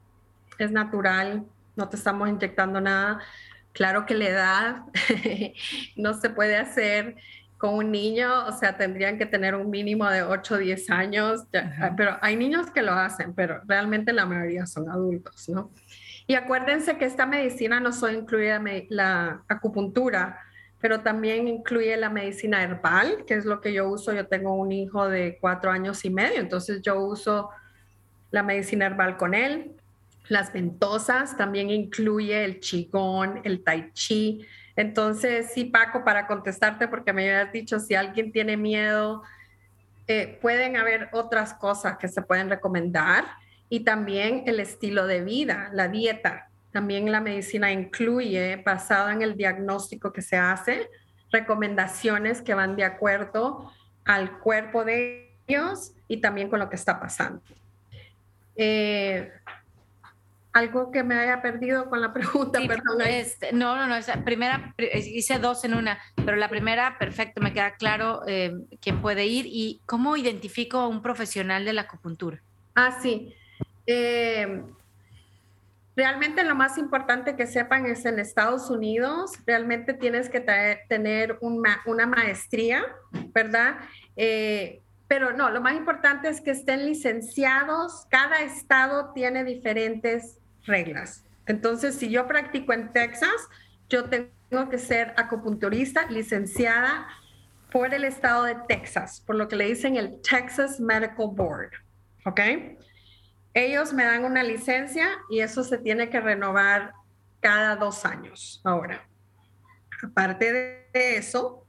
[0.59, 3.20] es natural, no te estamos inyectando nada.
[3.72, 4.76] Claro que la edad
[5.96, 7.16] no se puede hacer
[7.58, 11.44] con un niño, o sea, tendrían que tener un mínimo de 8 o 10 años,
[11.96, 15.70] pero hay niños que lo hacen, pero realmente la mayoría son adultos, ¿no?
[16.28, 20.38] Y acuérdense que esta medicina no solo incluye la, acupuntura,
[20.78, 24.12] pero también incluye la medicina herbal, que es lo que yo uso.
[24.12, 27.48] Yo tengo un hijo de cuatro años y medio, entonces yo uso
[28.30, 29.72] la medicina herbal con él.
[30.28, 34.46] Las ventosas también incluye el qigong, el tai chi,
[34.78, 39.24] entonces, sí, Paco, para contestarte, porque me habías dicho, si alguien tiene miedo,
[40.06, 43.24] eh, pueden haber otras cosas que se pueden recomendar
[43.68, 46.48] y también el estilo de vida, la dieta.
[46.70, 50.88] También la medicina incluye, basada en el diagnóstico que se hace,
[51.32, 53.72] recomendaciones que van de acuerdo
[54.04, 57.42] al cuerpo de ellos y también con lo que está pasando.
[58.54, 59.32] Eh,
[60.52, 63.00] algo que me haya perdido con la pregunta, perdón.
[63.06, 67.52] Este, no, no, no, esa primera, hice dos en una, pero la primera, perfecto, me
[67.52, 72.40] queda claro eh, quién puede ir y cómo identifico a un profesional de la acupuntura.
[72.74, 73.34] Ah, sí.
[73.87, 74.62] Eh,
[75.96, 80.40] realmente lo más importante que sepan es en Estados Unidos, realmente tienes que
[80.88, 82.84] tener una maestría,
[83.32, 83.78] ¿verdad?
[84.16, 88.06] Eh, pero no, lo más importante es que estén licenciados.
[88.10, 91.24] Cada estado tiene diferentes reglas.
[91.46, 93.48] Entonces, si yo practico en Texas,
[93.88, 97.08] yo tengo que ser acupunturista licenciada
[97.72, 101.70] por el estado de Texas, por lo que le dicen el Texas Medical Board.
[102.24, 102.40] ¿Ok?
[103.54, 106.92] Ellos me dan una licencia y eso se tiene que renovar
[107.40, 109.08] cada dos años ahora.
[110.02, 111.64] Aparte de eso,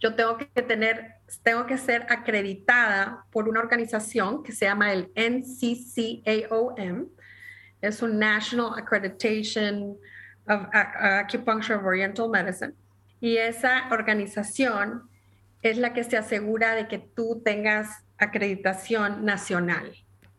[0.00, 5.12] yo tengo que tener, tengo que ser acreditada por una organización que se llama el
[5.14, 7.08] NCCAOM,
[7.80, 9.96] es un National Accreditation
[10.48, 12.74] of Acupuncture of Oriental Medicine.
[13.20, 15.08] Y esa organización
[15.62, 19.92] es la que se asegura de que tú tengas acreditación nacional.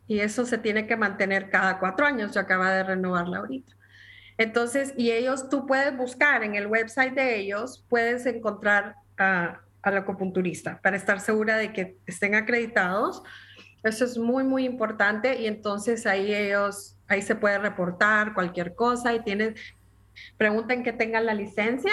[0.06, 2.34] Y eso se tiene que mantener cada cuatro años.
[2.34, 3.72] Yo acaba de renovarla ahorita.
[4.38, 9.96] Entonces, y ellos, tú puedes buscar en el website de ellos, puedes encontrar a, al
[9.96, 13.22] acupunturista para estar segura de que estén acreditados.
[13.82, 15.40] Eso es muy, muy importante.
[15.40, 19.54] Y entonces ahí ellos, ahí se puede reportar cualquier cosa y tienen,
[20.36, 21.92] pregunten que tengan la licencia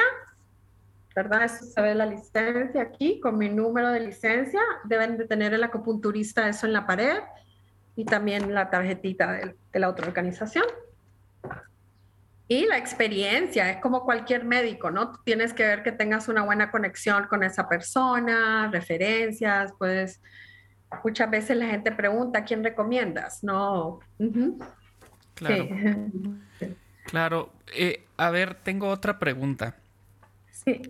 [1.17, 1.45] ¿verdad?
[1.45, 4.61] Eso se ve la licencia aquí con mi número de licencia.
[4.83, 7.17] Deben de tener el acupunturista eso en la pared
[7.95, 10.65] y también la tarjetita de, la otra organización.
[12.47, 15.13] Y la experiencia, es como cualquier médico, ¿no?
[15.25, 20.21] tienes que ver que tengas una buena conexión con esa persona, referencias, pues
[21.03, 23.43] muchas veces la gente pregunta, ¿quién recomiendas?
[23.43, 23.99] No.
[25.35, 25.67] Claro.
[27.05, 27.53] Claro.
[27.75, 29.75] Eh, a ver, tengo otra pregunta.
[30.51, 30.81] Sí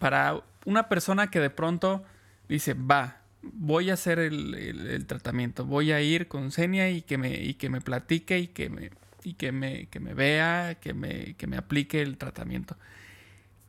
[0.00, 2.02] para una persona que de pronto
[2.48, 7.34] dice, va, voy a hacer el, tratamiento, voy a ir con Senia y que me,
[7.34, 8.90] y que me platique y que me,
[9.22, 12.76] y que me, que me vea, que me, que me aplique el tratamiento.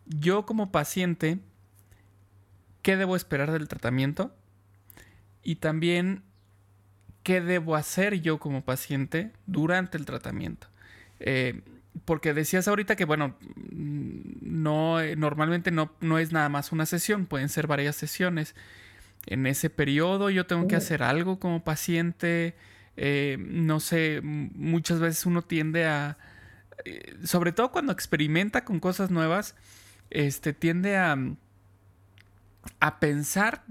[0.06, 1.40] Yo como paciente,
[2.82, 4.34] ¿qué debo esperar del tratamiento?
[5.44, 6.24] Y también,
[7.24, 10.68] ¿qué debo hacer yo como paciente durante el tratamiento?
[11.20, 11.62] Eh,
[12.06, 13.36] porque decías ahorita que, bueno,
[13.72, 18.56] no, eh, normalmente no, no es nada más una sesión, pueden ser varias sesiones.
[19.28, 22.56] En ese periodo yo tengo que hacer algo como paciente.
[22.98, 26.18] Eh, no sé, muchas veces uno tiende a,
[26.86, 29.56] eh, sobre todo cuando experimenta con cosas nuevas,
[30.10, 31.18] este, tiende a,
[32.80, 33.64] a pensar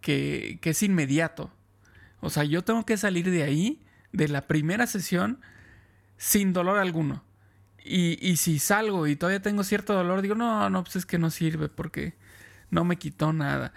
[0.00, 1.50] que, que es inmediato.
[2.20, 3.80] O sea, yo tengo que salir de ahí,
[4.12, 5.40] de la primera sesión,
[6.16, 7.24] sin dolor alguno.
[7.84, 11.30] Y, si salgo y todavía tengo cierto dolor, digo, no, no, pues es que no
[11.30, 12.14] sirve porque
[12.70, 13.72] no me quitó nada.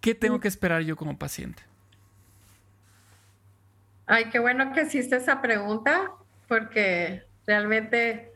[0.00, 1.62] ¿Qué tengo que esperar yo como paciente?
[4.06, 6.10] Ay, qué bueno que hiciste esa pregunta
[6.48, 8.32] porque realmente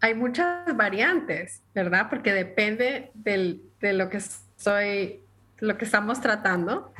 [0.00, 2.08] hay muchas variantes, ¿verdad?
[2.10, 4.20] Porque depende de lo que
[4.56, 5.20] soy,
[5.58, 6.92] lo que estamos tratando,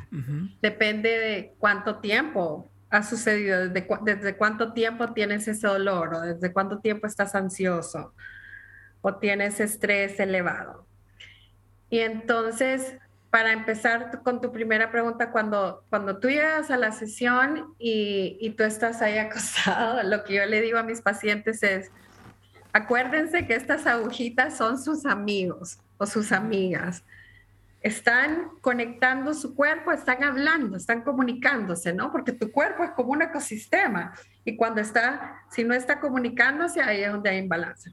[0.62, 3.68] depende de cuánto tiempo ha sucedido?
[3.68, 6.14] ¿Desde, ¿Desde cuánto tiempo tienes ese dolor?
[6.14, 8.14] ¿O desde cuánto tiempo estás ansioso?
[9.00, 10.86] ¿O tienes estrés elevado?
[11.90, 12.96] Y entonces,
[13.30, 18.50] para empezar con tu primera pregunta, cuando, cuando tú llegas a la sesión y, y
[18.50, 21.90] tú estás ahí acostado, lo que yo le digo a mis pacientes es,
[22.72, 27.04] acuérdense que estas agujitas son sus amigos o sus amigas
[27.80, 32.10] están conectando su cuerpo, están hablando, están comunicándose, ¿no?
[32.10, 34.14] Porque tu cuerpo es como un ecosistema
[34.44, 37.92] y cuando está, si no está comunicándose, ahí es donde hay imbalance.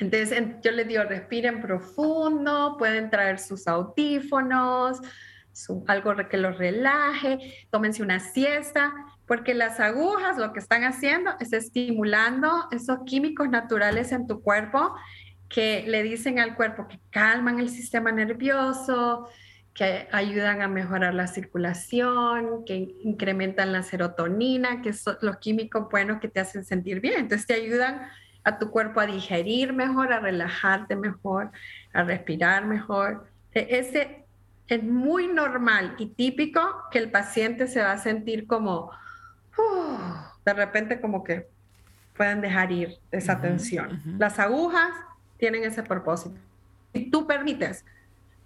[0.00, 5.00] Entonces, yo les digo, respiren profundo, pueden traer sus audífonos,
[5.86, 8.92] algo que los relaje, tómense una siesta,
[9.26, 14.94] porque las agujas lo que están haciendo es estimulando esos químicos naturales en tu cuerpo
[15.48, 19.28] que le dicen al cuerpo que calman el sistema nervioso,
[19.72, 26.20] que ayudan a mejorar la circulación, que incrementan la serotonina, que son los químicos buenos
[26.20, 27.20] que te hacen sentir bien.
[27.20, 28.08] Entonces te ayudan
[28.48, 31.50] a tu cuerpo a digerir mejor, a relajarte mejor,
[31.92, 33.26] a respirar mejor.
[33.52, 34.24] E, ese
[34.68, 38.90] es muy normal y típico que el paciente se va a sentir como,
[40.46, 41.46] de repente como que
[42.16, 44.02] pueden dejar ir esa tensión.
[44.18, 44.92] Las agujas
[45.36, 46.36] tienen ese propósito.
[46.94, 47.84] Y tú permites,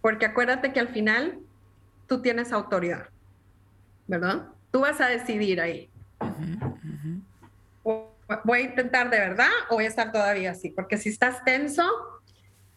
[0.01, 1.39] porque acuérdate que al final
[2.09, 3.07] tú tienes autoridad,
[4.09, 4.49] ¿verdad?
[4.73, 5.89] Tú vas a decidir ahí.
[8.45, 11.85] Voy a intentar de verdad o voy a estar todavía así, porque si estás tenso,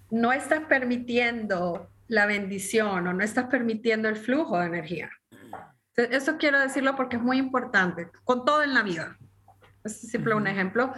[0.09, 5.09] no estás permitiendo la bendición o no estás permitiendo el flujo de energía.
[5.95, 9.17] Eso quiero decirlo porque es muy importante, con todo en la vida.
[9.83, 10.93] Es simple un ejemplo.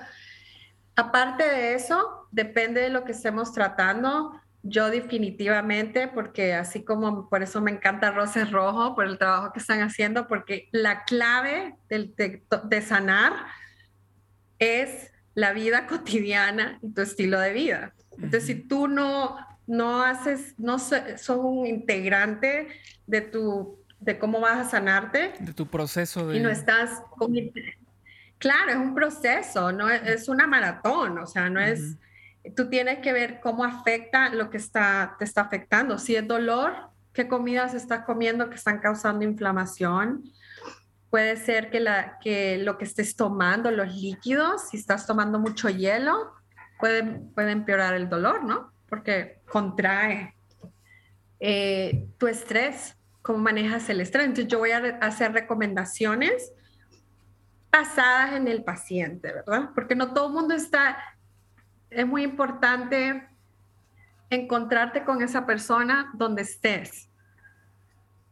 [0.96, 4.42] Aparte de eso, depende de lo que estemos tratando.
[4.64, 9.60] Yo definitivamente, porque así como por eso me encanta Roses Rojo, por el trabajo que
[9.60, 13.34] están haciendo, porque la clave de, sanar
[14.60, 17.94] es la vida cotidiana y tu estilo de vida.
[18.12, 19.38] Entonces, si tú no,
[19.68, 22.68] no haces, no sos un integrante
[23.06, 25.34] de tu, de cómo vas a sanarte.
[25.40, 26.38] De tu proceso de...
[26.38, 27.34] Y no estás con,
[28.40, 31.98] Claro, es un proceso, no es, una maratón, o sea, no es,
[32.56, 35.98] tú tienes que ver cómo afecta lo que está, te está afectando.
[35.98, 36.76] Si es dolor,
[37.14, 40.24] qué comidas estás comiendo que están causando inflamación.
[41.10, 46.34] Puede ser que, lo que estés tomando, los líquidos, si estás tomando mucho hielo,
[46.80, 48.72] puede, puede empeorar el dolor, ¿no?
[48.90, 50.36] Porque contrae
[51.40, 54.26] eh, tu estrés, cómo manejas el estrés.
[54.26, 56.52] Entonces yo voy a hacer recomendaciones
[57.72, 59.70] basadas en el paciente, ¿verdad?
[59.76, 60.98] Porque no todo el mundo está,
[61.90, 63.28] es muy importante
[64.30, 67.07] encontrarte con esa persona donde estés,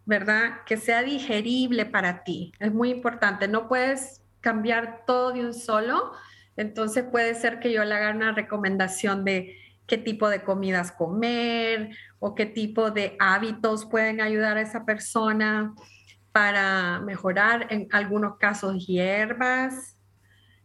[0.05, 0.63] ¿verdad?
[0.65, 3.47] Que sea digerible para ti, es muy importante.
[3.47, 6.13] No puedes cambiar todo de un solo,
[6.57, 11.89] entonces puede ser que yo le haga una recomendación de qué tipo de comidas comer
[12.19, 15.73] o qué tipo de hábitos pueden ayudar a esa persona
[16.31, 19.97] para mejorar en algunos casos hierbas,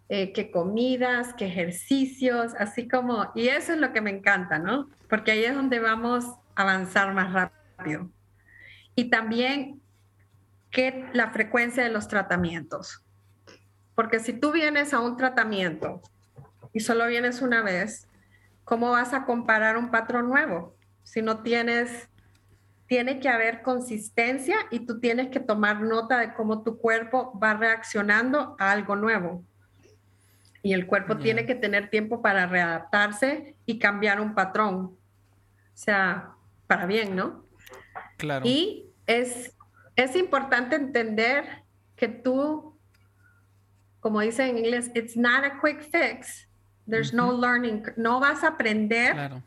[0.09, 4.91] eh, qué comidas, qué ejercicios, así como, y eso es lo que me encanta, ¿no?
[5.09, 6.25] Porque ahí es donde vamos
[6.57, 8.11] a avanzar más rápido.
[9.01, 9.81] Y también
[10.71, 13.03] qué la frecuencia de los tratamientos.
[13.95, 16.03] Porque si tú vienes a un tratamiento
[16.75, 18.07] y solo vienes una vez,
[18.63, 20.77] ¿cómo vas a comparar un patrón nuevo?
[21.03, 22.11] Si no tienes,
[22.85, 27.55] tiene que haber consistencia y tú tienes que tomar nota de cómo tu cuerpo va
[27.55, 29.43] reaccionando a algo nuevo.
[30.63, 34.77] Y el cuerpo tiene que tener tiempo para readaptarse y cambiar un patrón.
[34.77, 34.99] O
[35.73, 36.33] sea,
[36.67, 37.47] para bien, ¿no?
[38.19, 38.45] Claro.
[38.45, 39.53] Y es,
[39.97, 41.45] es importante entender
[41.97, 42.79] que tú,
[43.99, 46.49] como dice en inglés, it's not a quick fix.
[46.89, 47.83] There's no learning.
[47.97, 49.15] No vas a aprender.
[49.15, 49.43] Claro.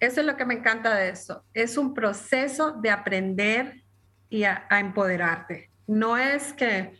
[0.00, 1.44] Eso es lo que me encanta de eso.
[1.54, 3.82] Es un proceso de aprender
[4.28, 5.70] y a, empoderarte.
[5.86, 6.92] No es que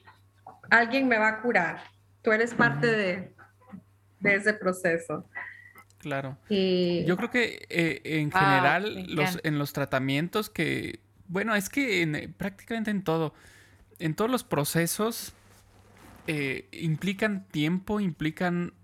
[0.70, 1.82] alguien me va a curar.
[2.22, 3.34] Tú eres parte de,
[4.20, 5.28] de, ese proceso.
[5.98, 6.38] Claro.
[6.48, 7.04] Y...
[7.04, 12.34] Yo creo que eh, en general los, en los tratamientos que, bueno, es que en,
[12.34, 13.34] prácticamente en todo,
[13.98, 15.34] en todos los procesos
[16.26, 18.74] eh, implican tiempo, implican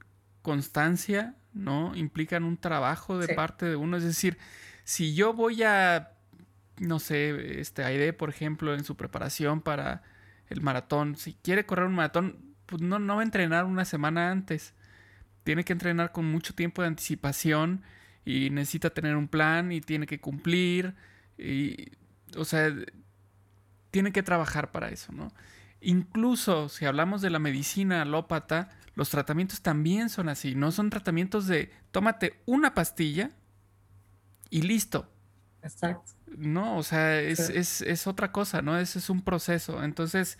[0.42, 1.94] constancia, ¿no?
[1.96, 3.96] Implican un trabajo de parte de uno.
[3.96, 4.38] Es decir,
[4.84, 6.12] si yo voy a,
[6.78, 10.02] no sé, este Aide, por ejemplo, en su preparación para
[10.48, 14.30] el maratón, si quiere correr un maratón, pues no, no va a entrenar una semana
[14.30, 14.74] antes.
[15.44, 17.82] Tiene que entrenar con mucho tiempo de anticipación
[18.24, 20.94] y necesita tener un plan y tiene que cumplir.
[21.36, 21.92] Y,
[22.36, 22.72] o sea,
[23.90, 25.32] tiene que trabajar para eso, ¿no?
[25.80, 30.54] Incluso si hablamos de la medicina alópata, los tratamientos también son así.
[30.54, 33.30] No son tratamientos de tómate una pastilla
[34.50, 35.10] y listo.
[35.62, 36.12] Exacto.
[36.36, 38.78] No, o sea, es, otra cosa, ¿no?
[38.78, 39.82] Ese es un proceso.
[39.84, 40.38] Entonces,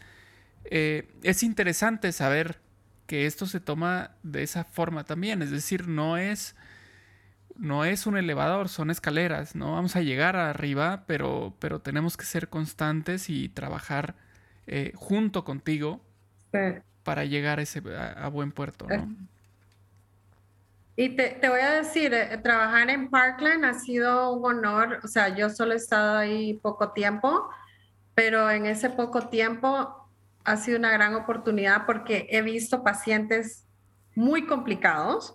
[0.64, 2.61] eh, es interesante saber
[3.07, 5.42] que esto se toma de esa forma también.
[5.42, 6.55] Es decir, no es,
[7.57, 9.55] no es un elevador, son escaleras.
[9.55, 14.14] No vamos a llegar arriba, pero, pero tenemos que ser constantes y trabajar
[14.66, 16.00] eh, junto contigo
[17.02, 18.86] para llegar a, ese, a, buen puerto.
[18.88, 19.09] ¿no?
[20.96, 25.09] Y te, te, voy a decir, eh, trabajar en Parkland ha sido un honor, o
[25.09, 27.50] sea, yo solo he estado ahí poco tiempo,
[28.14, 30.09] pero en ese poco tiempo
[30.44, 33.64] ha sido una gran oportunidad porque he visto pacientes
[34.14, 35.34] muy complicados,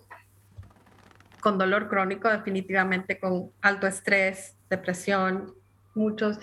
[1.40, 5.54] con dolor crónico definitivamente, con alto estrés, depresión,
[5.94, 6.38] muchos.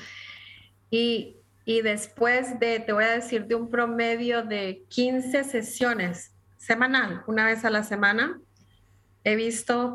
[0.89, 1.38] Y
[1.68, 7.45] y después de, te voy a decir, de un promedio de 15 sesiones semanal, una
[7.45, 8.39] vez a la semana,
[9.26, 9.93] he visto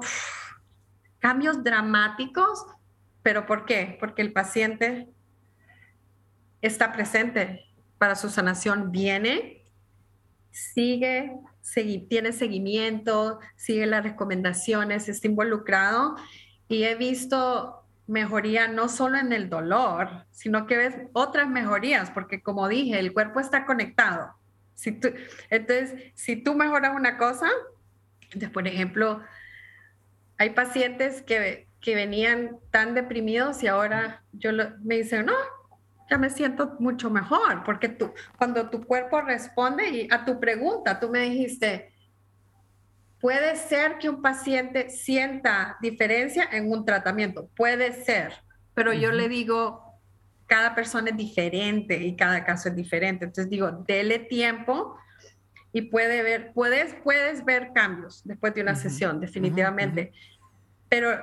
[1.18, 2.66] cambios dramáticos,
[3.22, 3.96] pero ¿por qué?
[3.98, 5.08] Porque el paciente
[6.60, 7.64] está presente
[7.96, 9.61] para su sanación, viene,
[10.52, 11.32] sigue,
[12.08, 16.16] tiene seguimiento, sigue las recomendaciones, está involucrado
[16.68, 22.42] y he visto mejoría no solo en el dolor, sino que ves otras mejorías, porque
[22.42, 24.34] como dije, el cuerpo está conectado.
[24.74, 25.08] Si tú,
[25.50, 27.48] entonces, si tú mejoras una cosa,
[28.24, 29.22] entonces, por ejemplo,
[30.36, 34.50] hay pacientes que, que venían tan deprimidos y ahora yo
[34.82, 35.34] me dicen, no,
[36.10, 41.00] ya me siento mucho mejor, porque tú, cuando tu cuerpo responde y a tu pregunta,
[41.00, 41.92] tú me dijiste,
[43.22, 48.32] Puede ser que un paciente sienta diferencia en un tratamiento, puede ser,
[48.74, 49.80] pero yo le digo,
[50.46, 53.24] cada persona es diferente y cada caso es diferente.
[53.24, 54.98] Entonces digo, dele tiempo
[55.72, 60.12] y puede ver, puedes, puedes ver cambios después de una sesión, definitivamente.
[60.88, 61.16] Pero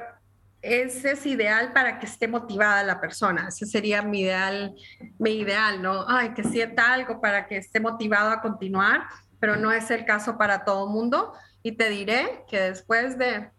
[0.62, 3.48] ese es ideal para que esté motivada la persona.
[3.48, 4.76] Ese sería mi ideal,
[5.18, 6.06] mi ideal, ¿no?
[6.08, 9.08] Ay, que sienta algo para que esté motivado a continuar,
[9.40, 11.34] pero no es el caso para todo el mundo.
[11.64, 13.50] Y te diré que después de,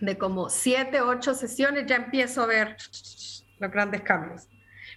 [0.00, 2.76] de como siete, ocho sesiones ya empiezo a ver
[3.58, 4.48] los grandes cambios.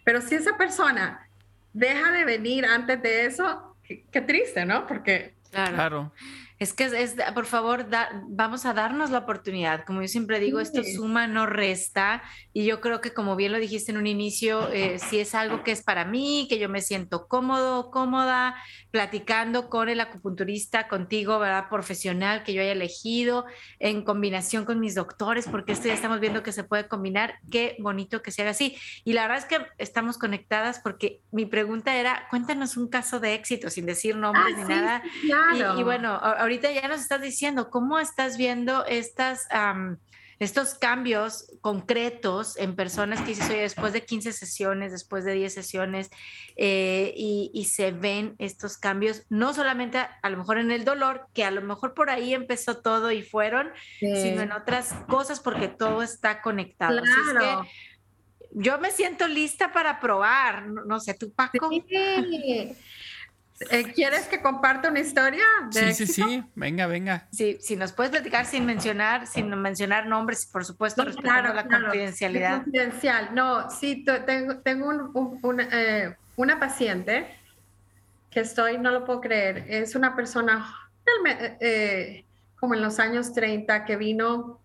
[0.03, 1.27] Pero si esa persona
[1.73, 4.85] deja de venir antes de eso, qué, triste, ¿no?
[4.87, 5.35] Porque...
[5.51, 6.11] Claro.
[6.59, 7.85] Es que es, por favor,
[8.29, 9.85] vamos a darnos la oportunidad.
[9.85, 12.23] Como yo siempre digo, esto suma, no resta.
[12.51, 15.63] Y yo creo que, como bien lo dijiste en un inicio, eh, si es algo
[15.63, 18.55] que es para mí, que yo me siento cómodo, cómoda,
[18.89, 21.69] platicando con el acupunturista, contigo, ¿verdad?
[21.69, 23.45] Profesional que yo haya elegido,
[23.77, 27.35] en combinación con mis doctores, porque esto ya estamos viendo que se puede combinar.
[27.51, 28.75] Qué bonito que se haga así.
[29.03, 33.35] Y la verdad es que estamos conectadas porque mi pregunta era, cuéntanos un caso de
[33.35, 35.03] éxito, sin decir nombres ah, ni nada.
[35.23, 39.47] Y, y bueno, ahorita ya nos estás diciendo cómo estás viendo estas,
[40.39, 45.53] estos cambios concretos en personas que dices, oye, después de 15 sesiones, después de 10
[45.53, 46.09] sesiones,
[46.55, 51.43] eh, y, se ven estos cambios, no solamente a, lo mejor en el dolor, que
[51.43, 53.69] a lo mejor por ahí empezó todo y fueron,
[53.99, 57.01] sino en otras cosas, porque todo está conectado.
[57.01, 57.39] Claro.
[57.39, 57.69] Así que
[58.51, 61.69] yo me siento lista para probar, no, sé, tú Paco.
[61.69, 62.73] Sí.
[63.59, 65.43] Eh, ¿Quieres que comparte una historia?
[65.71, 66.43] sí, sí, sí.
[66.53, 67.27] Venga, venga.
[67.31, 72.63] Sí, si nos puedes platicar sin mencionar, sin mencionar nombres, por supuesto, respetando la confidencialidad.
[72.63, 73.33] Confidencial.
[73.33, 75.11] No, sí, tengo, tengo
[75.71, 77.27] eh, una, paciente
[78.29, 80.73] que estoy, no lo puedo creer, es una persona
[81.59, 82.25] eh,
[82.59, 84.59] como en los años 30 que vino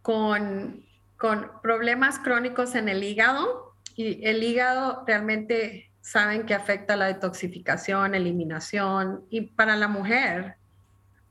[0.00, 0.82] con,
[1.18, 8.14] con problemas crónicos en el hígado y el hígado realmente saben que afecta la detoxificación,
[8.14, 10.56] eliminación y para la mujer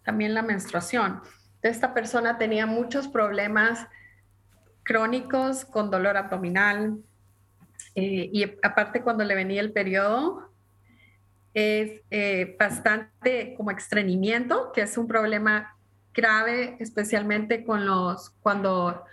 [0.03, 1.21] también la menstruación.
[1.61, 3.87] Esta persona tenía muchos problemas
[4.83, 6.97] crónicos con dolor abdominal
[7.95, 10.51] eh, y aparte cuando le venía el periodo
[11.53, 15.75] es eh, bastante como estreñimiento, que es un problema
[16.13, 19.03] grave especialmente con los cuando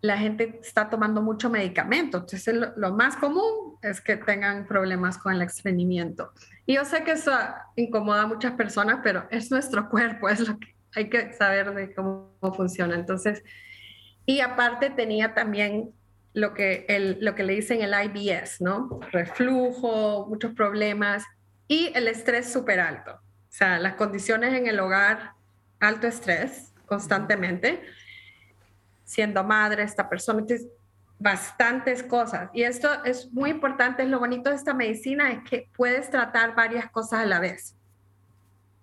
[0.00, 2.18] la gente está tomando mucho medicamento.
[2.18, 6.32] Entonces, lo, más común es que tengan problemas con el estreñimiento.
[6.66, 7.32] Y yo sé que eso
[7.76, 11.94] incomoda a muchas personas, pero es nuestro cuerpo, es lo que hay que saber de
[11.94, 12.94] cómo, funciona.
[12.94, 13.42] Entonces,
[14.24, 15.90] y aparte tenía también
[16.32, 19.00] lo que, lo que le dicen el IBS, ¿no?
[19.10, 21.24] Reflujo, muchos problemas
[21.66, 23.12] y el estrés súper alto.
[23.12, 25.32] O sea, las condiciones en el hogar,
[25.80, 27.82] alto estrés constantemente
[29.08, 30.68] siendo madre, esta persona, entonces,
[31.18, 32.50] bastantes cosas.
[32.52, 36.90] Y esto es muy importante, lo bonito de esta medicina es que puedes tratar varias
[36.90, 37.74] cosas a la vez.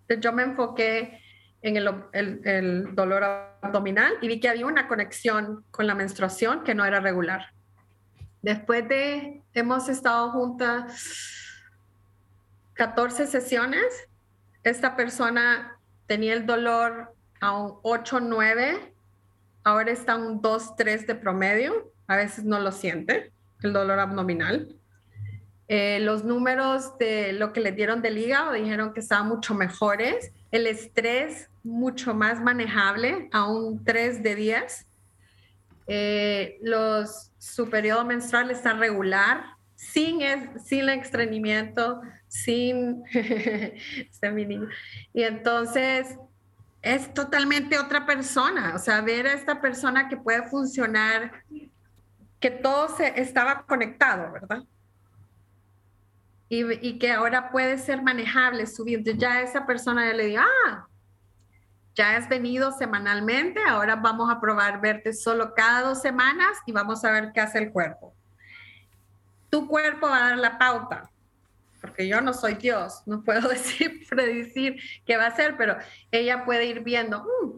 [0.02, 1.22] Entonces, yo me enfoqué
[1.62, 2.04] en el,
[2.44, 3.24] el, dolor
[3.62, 7.52] abdominal y vi que había una conexión con la menstruación que no era regular.
[8.42, 11.54] Después de, hemos estado juntas
[12.74, 13.86] 14 sesiones,
[14.64, 18.95] esta persona tenía el dolor a un 8, 9
[19.66, 23.32] ahora está un 2, 3 de promedio, a veces no lo siente,
[23.64, 24.74] el dolor abdominal.
[25.68, 30.32] Eh, los números de lo que le dieron del hígado dijeron que estaban mucho mejores,
[30.52, 34.86] el estrés mucho más manejable, a un 3 de 10.
[35.88, 40.20] Eh, los, su periodo menstrual está regular, sin,
[40.64, 43.04] sin el estreñimiento, sin...
[43.14, 44.70] Este
[45.14, 46.18] y entonces
[46.86, 48.74] es totalmente otra persona.
[48.76, 51.44] O sea, ver a esta persona que puede funcionar,
[52.40, 54.64] que todo se estaba conectado, ¿verdad?
[56.48, 59.12] Y, que ahora puede ser manejable subiendo.
[59.12, 60.88] Ya esa persona ya le digo, ah,
[61.96, 67.04] ya has venido semanalmente, ahora vamos a probar verte solo cada dos semanas y vamos
[67.04, 68.14] a ver qué hace el cuerpo.
[69.50, 71.10] Tu cuerpo va a dar la pauta
[71.86, 75.78] porque yo no soy Dios, no puedo decir, predecir qué va a ser, pero
[76.10, 77.52] ella puede ir viendo, mm,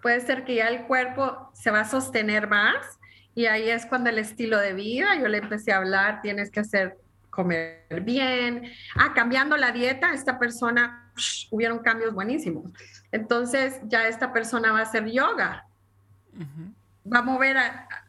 [0.00, 3.00] puede ser que ya el cuerpo se va a sostener más
[3.34, 6.60] y ahí es cuando el estilo de vida, yo le empecé a hablar, tienes que
[6.60, 6.98] hacer
[7.30, 11.12] comer bien, ah, cambiando la dieta, esta persona,
[11.50, 12.70] hubieron cambios buenísimos.
[13.10, 15.66] Entonces ya esta persona va a hacer yoga,
[17.12, 17.56] va a mover,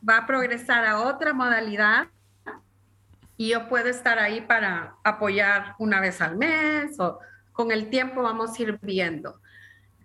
[0.08, 2.08] va a progresar a otra modalidad
[3.38, 7.20] y yo puedo estar ahí para apoyar una vez al mes o
[7.52, 9.40] con el tiempo vamos a ir viendo.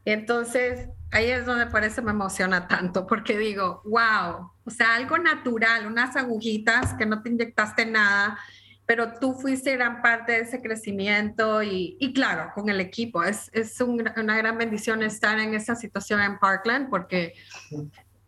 [0.05, 5.87] Entonces, ahí es donde parece me emociona tanto porque digo, wow, o sea, algo natural,
[5.87, 8.39] unas agujitas que no te inyectaste nada,
[8.87, 13.23] pero tú fuiste gran parte de ese crecimiento y, y claro, con el equipo.
[13.23, 17.35] Es, es una gran bendición estar en esa situación en Parkland porque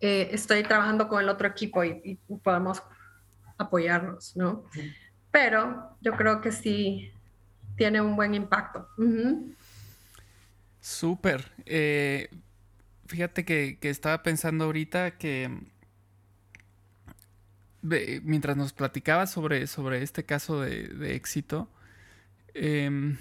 [0.00, 2.82] eh, estoy trabajando con el otro equipo y, y podemos
[3.62, 4.64] apoyarnos, ¿no?
[5.30, 7.12] Pero yo creo que sí
[7.76, 8.88] tiene un buen impacto.
[10.80, 11.50] Súper.
[11.66, 12.28] Eh,
[13.06, 15.50] fíjate que, estaba pensando ahorita que
[17.82, 21.68] mientras nos platicabas sobre, sobre este caso de, éxito,
[22.54, 23.16] em,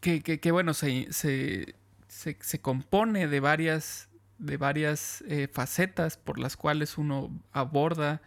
[0.00, 4.08] que, bueno, se, se, compone de varias,
[4.38, 8.22] de varias eh, facetas por las cuales uno aborda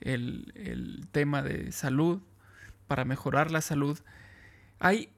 [0.00, 2.20] el, el, tema de salud
[2.86, 3.98] para mejorar la salud.
[4.78, 5.10] Hay,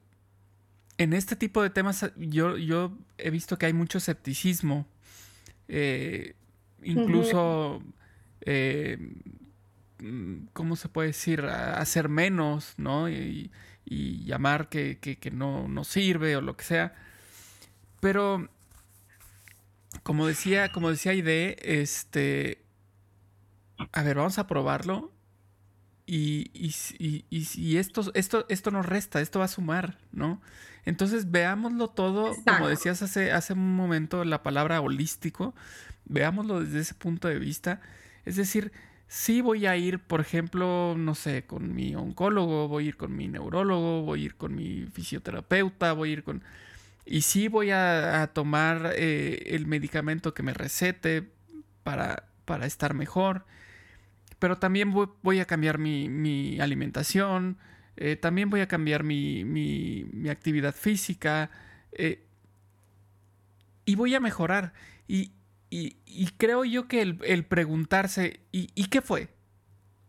[0.97, 4.87] en este tipo de temas, yo, yo he visto que hay mucho escepticismo,
[5.67, 6.35] eh,
[6.83, 7.81] incluso...
[8.41, 8.97] Eh,
[10.53, 11.41] ¿cómo se puede decir?
[11.45, 13.09] hacer menos, ¿no?
[13.09, 13.51] Y,
[13.87, 16.95] llamar que, no, no, sirve o lo que sea.
[17.99, 18.49] Pero,
[20.03, 22.65] como decía, como decía Ide, este,
[23.91, 25.11] a ver, vamos a probarlo.
[26.07, 30.39] Y, y, esto, esto, esto nos resta, esto va a sumar, ¿no?
[30.85, 35.55] Entonces veámoslo todo, como decías hace, hace un momento, la palabra holístico,
[36.05, 37.81] veámoslo desde ese punto de vista.
[38.23, 38.71] Es decir,
[39.07, 43.15] sí voy a ir, por ejemplo, no sé, con mi oncólogo, voy a ir con
[43.15, 46.43] mi neurólogo, voy a ir con mi fisioterapeuta, voy a ir con...
[47.05, 51.31] Y sí voy a, tomar eh, el medicamento que me recete
[51.83, 53.45] para, para estar mejor.
[54.39, 57.57] Pero también voy, a cambiar mi, alimentación,
[57.95, 61.49] eh, también voy a cambiar mi, mi actividad física
[61.91, 62.25] eh,
[63.85, 64.73] y voy a mejorar.
[65.07, 65.31] Y,
[65.69, 69.29] y, creo yo que el, preguntarse, ¿y, qué fue?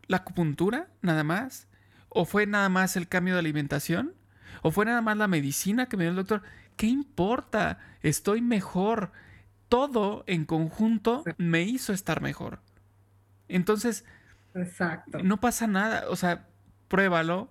[0.06, 1.68] ¿La acupuntura nada más?
[2.08, 4.14] ¿O fue nada más el cambio de alimentación?
[4.62, 6.42] ¿O fue nada más la medicina que me dio el doctor?
[6.76, 7.78] ¿Qué importa?
[8.02, 9.12] Estoy mejor.
[9.68, 12.60] Todo en conjunto me hizo estar mejor.
[13.48, 14.04] Entonces,
[14.54, 15.18] Exacto.
[15.22, 16.04] no pasa nada.
[16.08, 16.46] O sea,
[16.88, 17.50] pruébalo.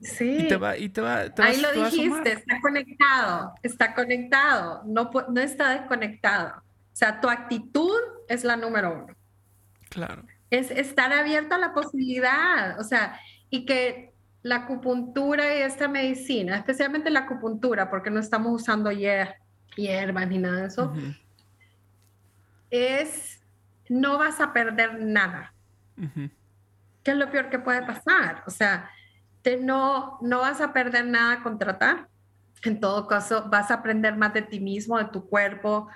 [0.00, 0.44] Sí.
[0.44, 5.40] Y te va, y te va, Ahí lo dijiste, está conectado, está conectado, no, no
[5.40, 6.58] está desconectado.
[6.92, 7.98] O sea, tu actitud
[8.28, 9.16] es la número uno.
[9.88, 10.24] Claro.
[10.50, 14.09] Es estar abierto a la posibilidad, o sea, y que
[14.42, 20.62] la acupuntura y esta medicina, especialmente la acupuntura, porque no estamos usando hierbas ni nada
[20.62, 20.92] de eso,
[22.70, 23.40] es,
[23.88, 25.52] no vas a perder nada.
[27.02, 28.42] ¿Qué es lo peor que puede pasar?
[28.46, 28.90] O sea,
[29.42, 32.08] te no, no vas a perder nada con tratar.
[32.62, 35.88] En todo caso, vas a aprender más de ti mismo, de tu cuerpo,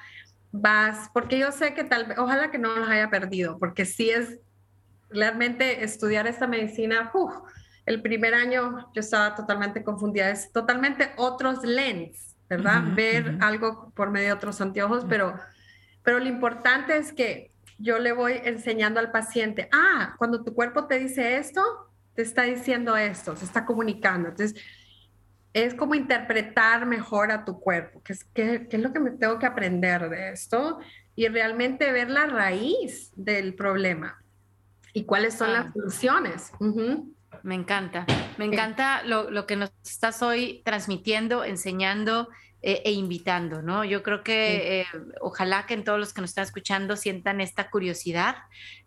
[0.51, 4.09] vas, porque yo sé que tal vez, ojalá que no los haya perdido, porque sí
[4.09, 4.39] es
[5.11, 7.11] realmente estudiar esta medicina,
[7.87, 12.83] el primer año yo estaba totalmente confundida, es totalmente otros lens, ¿verdad?
[12.95, 15.39] Ver algo por medio de otros anteojos, pero,
[16.03, 20.87] pero lo importante es que yo le voy enseñando al paciente, ah, cuando tu cuerpo
[20.87, 21.63] te dice esto,
[22.15, 24.29] te está diciendo esto, se está comunicando.
[24.29, 24.61] Entonces,
[25.53, 29.39] es como interpretar mejor a tu cuerpo, que es, qué, es lo que me tengo
[29.39, 30.81] que aprender de esto
[31.15, 34.23] y realmente ver la raíz del problema
[34.93, 36.51] y cuáles son las soluciones.
[37.43, 38.07] Me encanta,
[38.39, 42.29] me encanta lo, que nos estás hoy transmitiendo, enseñando
[42.63, 43.85] eh, e invitando, ¿no?
[43.85, 44.87] Yo creo que eh,
[45.21, 48.37] ojalá que en todos los que nos están escuchando sientan esta curiosidad,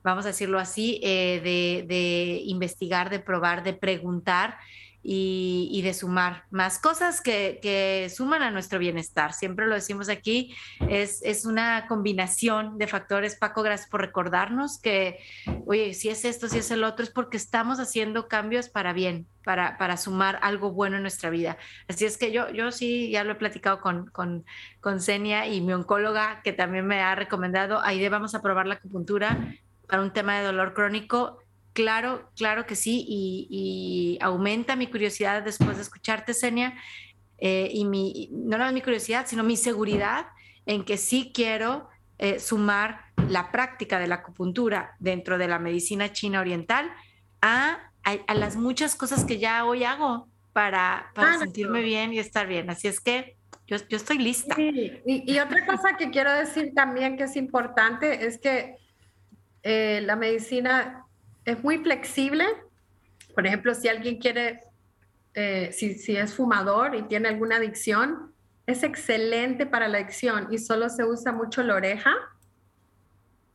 [0.04, 4.58] vamos a decirlo así, eh, de, de investigar, de probar, de preguntar
[5.04, 9.34] y, de sumar más cosas que, suman a nuestro bienestar.
[9.34, 10.56] Siempre lo decimos aquí,
[10.90, 13.36] es, es, una combinación de factores.
[13.36, 15.20] Paco, gracias por recordarnos que,
[15.66, 19.28] oye, si es esto, si es el otro, es porque estamos haciendo cambios para bien,
[19.44, 21.58] para, para sumar algo bueno en nuestra vida.
[21.88, 24.46] Así es que yo, yo sí, ya lo he platicado con, con,
[24.82, 28.76] con Senia y mi oncóloga, que también me ha recomendado, ahí vamos a probar la
[28.76, 29.56] acupuntura
[29.88, 31.40] para un tema de dolor crónico
[31.78, 36.74] Claro, claro que sí, y, aumenta mi curiosidad después de escucharte, Senia,
[37.38, 40.26] eh, y mi, no nada mi curiosidad, sino mi seguridad
[40.66, 46.12] en que sí quiero eh, sumar la práctica de la acupuntura dentro de la medicina
[46.12, 46.92] china oriental
[47.44, 52.48] a, a, las muchas cosas que ya hoy hago para, para sentirme bien y estar
[52.48, 52.72] bien.
[52.72, 54.56] Así es que yo, yo estoy lista.
[54.60, 58.78] Y, y, otra cosa que quiero decir también que es importante es que
[59.62, 61.04] eh, la medicina
[61.48, 62.46] es muy flexible.
[63.34, 64.60] Por ejemplo, si alguien quiere,
[65.34, 68.34] eh, si, si es fumador y tiene alguna adicción,
[68.66, 72.14] es excelente para la adicción y solo se usa mucho la oreja,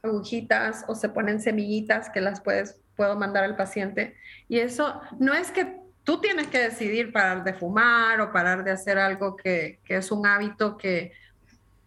[0.03, 4.17] agujitas o se ponen semillitas que las puedes, puedo mandar al paciente.
[4.49, 8.71] Y eso no es que tú tienes que decidir parar de fumar o parar de
[8.71, 11.13] hacer algo que, que es un hábito que,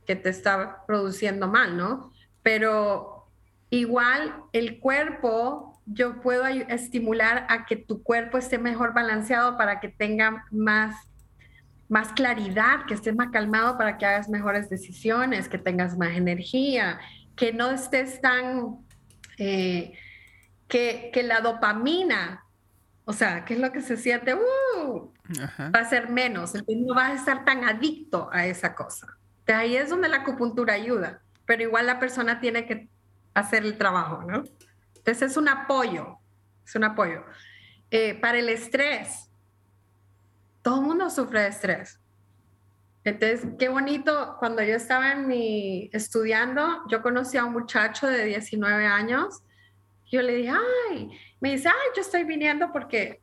[0.05, 2.13] que te está produciendo mal, ¿no?
[2.43, 3.27] Pero
[3.71, 9.89] igual el cuerpo yo puedo estimular a que tu cuerpo esté mejor balanceado para que
[9.89, 10.95] tenga más,
[11.89, 16.99] más claridad, que estés más calmado para que hagas mejores decisiones, que tengas más energía,
[17.36, 18.77] que no estés tan,
[19.38, 19.93] eh,
[20.67, 22.43] que, que, la dopamina
[23.05, 24.33] O sea, ¿qué es lo que se siente?
[24.33, 25.11] Uh,
[25.75, 29.07] va a ser menos, entonces no vas a estar tan adicto a esa cosa.
[29.45, 32.89] De ahí es donde la acupuntura ayuda, pero igual la persona tiene que
[33.36, 34.43] hacer el trabajo, ¿no?
[35.05, 36.17] Entonces es un apoyo,
[36.65, 37.23] es un apoyo.
[37.91, 39.29] Eh, para el estrés,
[40.63, 41.99] todo el mundo sufre de estrés.
[43.03, 48.25] Entonces, qué bonito, cuando yo estaba en mi, estudiando, yo conocí a un muchacho de
[48.25, 49.43] 19 años,
[50.11, 50.53] yo le dije,
[50.89, 53.21] ay, me dice, ay, yo estoy viniendo porque,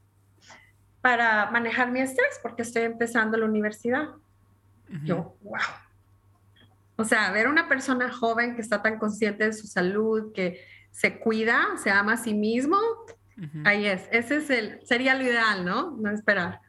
[1.00, 4.08] para manejar mi estrés, porque estoy empezando la universidad.
[5.02, 5.58] Yo, wow.
[6.94, 11.18] O sea, ver una persona joven que está tan consciente de su salud, que se
[11.18, 12.78] cuida, se ama a sí mismo,
[13.64, 14.09] ahí es.
[14.12, 15.90] Ese es el, sería lo ideal, ¿no?
[15.90, 16.61] No esperar.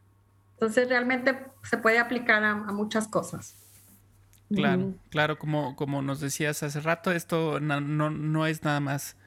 [0.54, 3.56] Entonces realmente se puede aplicar a, muchas cosas.
[4.50, 9.18] Claro, claro, como, como nos decías hace rato, esto no, no, es nada más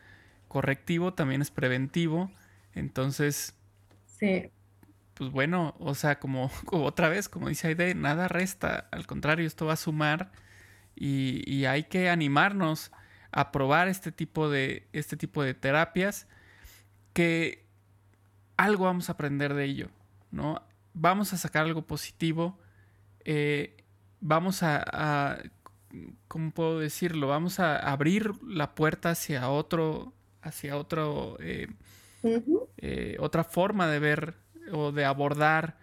[0.48, 2.30] correctivo, también es preventivo.
[2.74, 3.54] Entonces,
[4.06, 4.50] sí.
[5.14, 9.66] pues bueno, o sea, como, otra vez, como dice Aide, nada resta, al contrario, esto
[9.66, 10.32] va a sumar
[10.94, 12.92] y, y, hay que animarnos
[13.32, 16.26] a probar este tipo de, este tipo de terapias
[17.12, 17.66] que
[18.56, 19.88] algo vamos a aprender de ello,
[20.30, 20.62] ¿no?
[20.96, 22.58] vamos a sacar algo positivo,
[23.24, 23.76] eh,
[24.20, 25.38] vamos a,
[26.26, 27.28] ¿cómo puedo decirlo?
[27.28, 31.68] Vamos a abrir la puerta hacia otro, hacia otro, eh,
[32.78, 34.34] eh, otra forma de ver
[34.72, 35.76] o de abordar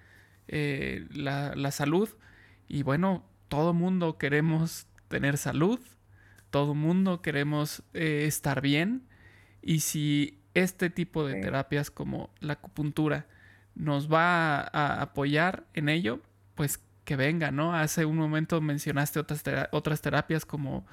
[0.47, 2.09] la, la, salud.
[2.67, 5.79] Y bueno, todo mundo queremos tener salud,
[6.53, 9.07] todo mundo queremos estar bien.
[9.63, 13.25] Y si este tipo de terapias como la acupuntura
[13.73, 16.21] nos va a, apoyar en ello,
[16.53, 17.73] pues que venga, ¿no?
[17.73, 20.85] Hace un momento mencionaste otras, otras terapias como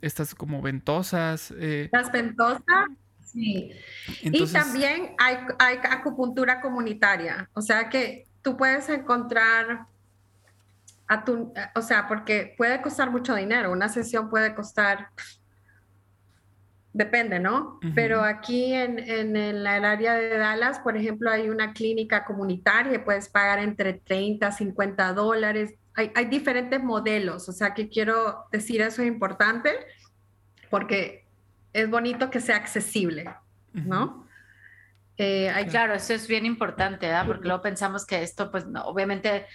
[0.00, 1.52] estas como ventosas.
[1.58, 1.90] Eh.
[1.92, 2.62] Las ventosas,
[3.22, 3.72] sí.
[4.22, 9.88] y también hay, hay acupuntura comunitaria, o sea que tú puedes encontrar
[11.08, 15.08] a tu, o sea, porque puede costar mucho dinero, una sesión puede costar
[16.96, 17.78] depende, ¿no?
[17.94, 23.28] Pero aquí en, en, el área de Dallas, por ejemplo, hay una clínica comunitaria, puedes
[23.28, 25.74] pagar entre 30, 50 dólares.
[25.94, 29.70] Hay, hay, diferentes modelos, o sea que quiero decir eso es importante
[30.70, 31.26] porque
[31.74, 33.26] es bonito que sea accesible,
[33.74, 34.26] ¿no?
[35.18, 37.26] Eh, claro, eso es bien importante, ¿verdad?
[37.26, 39.46] Porque luego pensamos que esto, pues, no, obviamente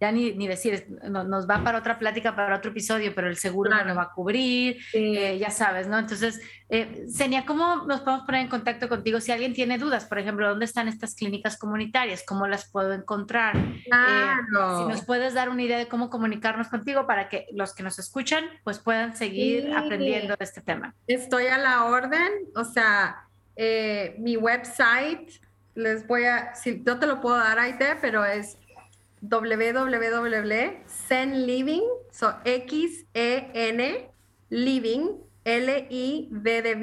[0.00, 3.70] ya ni, ni decir, nos va para otra plática, para otro episodio, pero el seguro
[3.70, 5.98] no lo va a cubrir, eh, ya sabes, ¿no?
[5.98, 10.04] Entonces, eh, Senia, ¿cómo nos podemos poner en contacto contigo si alguien tiene dudas?
[10.04, 12.22] Por ejemplo, ¿dónde están estas clínicas comunitarias?
[12.24, 13.56] ¿Cómo las puedo encontrar?
[13.56, 17.82] Eh, si nos puedes dar una idea de cómo comunicarnos contigo para que los que
[17.82, 20.94] nos escuchan, pues puedan seguir aprendiendo de este tema.
[21.08, 23.24] Estoy a la orden, o sea,
[24.18, 25.28] mi website,
[25.74, 28.58] les voy a, si no te lo puedo dar ahí, pero es
[29.20, 34.10] www.zenliving, so X-E-N,
[34.50, 36.74] living, L-I-V de.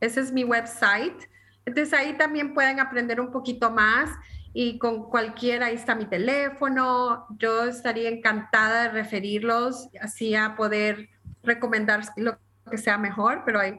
[0.00, 1.28] Ese es mi website.
[1.66, 4.08] Entonces ahí también pueden aprender un poquito más
[4.52, 7.26] y con cualquiera, ahí está mi teléfono.
[7.38, 11.10] Yo estaría encantada de referirlos, así a poder
[11.42, 12.38] recomendar lo
[12.70, 13.78] que sea mejor, pero hay,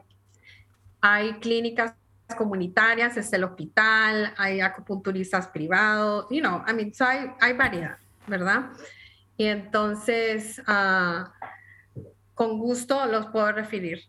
[1.00, 1.94] hay clínicas
[2.34, 8.70] comunitarias, es el hospital, hay acupunturistas privados, you know, I mean, hay, hay variedad, ¿verdad?
[9.36, 11.32] Y entonces, ah,
[12.34, 14.02] con gusto los puedo referir.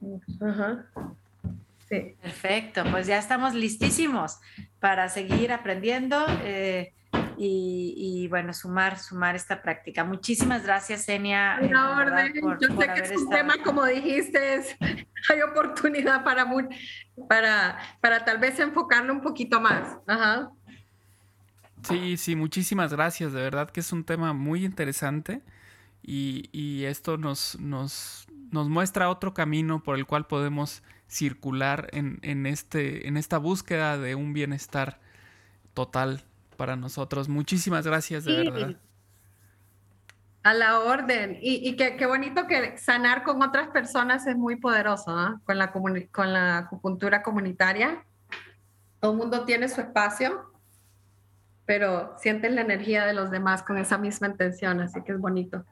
[1.89, 2.15] Sí.
[2.21, 4.39] Perfecto, pues ya estamos listísimos
[4.79, 6.25] para seguir aprendiendo.
[6.43, 6.93] Eh,
[7.37, 10.03] y, bueno, sumar, sumar esta práctica.
[10.03, 11.59] Muchísimas gracias, Enia.
[11.61, 14.63] Yo sé que es un tema, como dijiste,
[15.29, 16.45] hay oportunidad para,
[17.27, 19.97] para, para tal vez enfocarlo un poquito más.
[20.07, 20.51] Ajá.
[21.83, 23.33] Sí, sí, muchísimas gracias.
[23.33, 25.41] De verdad que es un tema muy interesante
[26.01, 32.19] y, y esto nos, nos, nos, muestra otro camino por el cual podemos circular en,
[32.21, 34.99] en, este, en esta búsqueda de un bienestar
[35.73, 36.23] total
[36.53, 37.29] para nosotros.
[37.29, 38.75] Muchísimas gracias, de verdad.
[40.43, 41.37] A la orden.
[41.41, 45.41] Y, y qué, bonito que sanar con otras personas es muy poderoso, ¿no?
[45.45, 48.03] Con la, con la acupuntura comunitaria.
[48.99, 50.51] Todo el mundo tiene su espacio,
[51.65, 55.65] pero sienten la energía de los demás con esa misma intención, así que es bonito.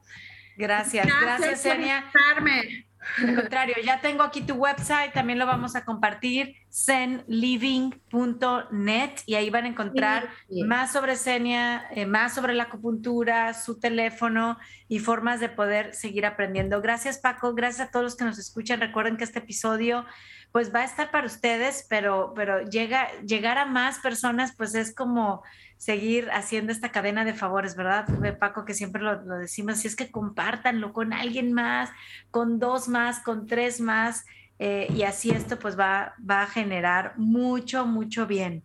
[0.56, 6.56] Gracias, gracias, gracias al contrario, ya tengo aquí tu website, también lo vamos a compartir,
[6.72, 10.30] zenliving.net, y ahí van a encontrar
[10.66, 16.26] más sobre Senia, eh, más sobre la acupuntura, su teléfono y formas de poder seguir
[16.26, 16.80] aprendiendo.
[16.80, 17.54] Gracias, Paco.
[17.54, 18.80] Gracias a todos los que nos escuchan.
[18.80, 20.06] Recuerden que este episodio
[20.52, 24.94] pues va a estar para ustedes, pero, pero llega, llegar a más personas, pues es
[24.94, 25.42] como
[25.82, 28.06] seguir haciendo esta cadena de favores, ¿verdad?
[28.38, 31.90] Paco, que siempre lo, lo decimos, si es que compártanlo con alguien más,
[32.30, 34.24] con dos más, con tres más,
[34.60, 38.62] eh, y así esto pues va, va a generar mucho, mucho bien.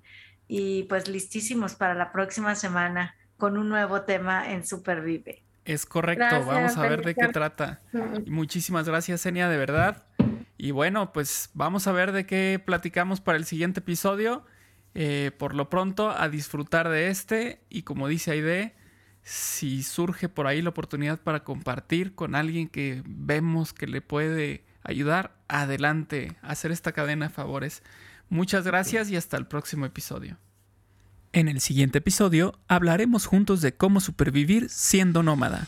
[0.47, 5.41] Y pues listísimos para la próxima semana con un nuevo tema en Supervive.
[5.65, 7.81] Es correcto, vamos a ver de qué trata.
[8.27, 10.03] Muchísimas gracias, Enia, de verdad.
[10.55, 14.45] Y bueno, pues vamos a ver de qué platicamos para el siguiente episodio.
[14.95, 17.61] Eh, por lo pronto, a disfrutar de este.
[17.69, 18.75] Y como dice Aide,
[19.23, 24.63] si surge por ahí la oportunidad para compartir con alguien que vemos que le puede
[24.83, 27.83] ayudar, adelante, hacer esta cadena de favores.
[28.29, 30.37] Muchas gracias y hasta el próximo episodio.
[31.33, 35.67] En el siguiente episodio hablaremos juntos de cómo supervivir siendo nómada.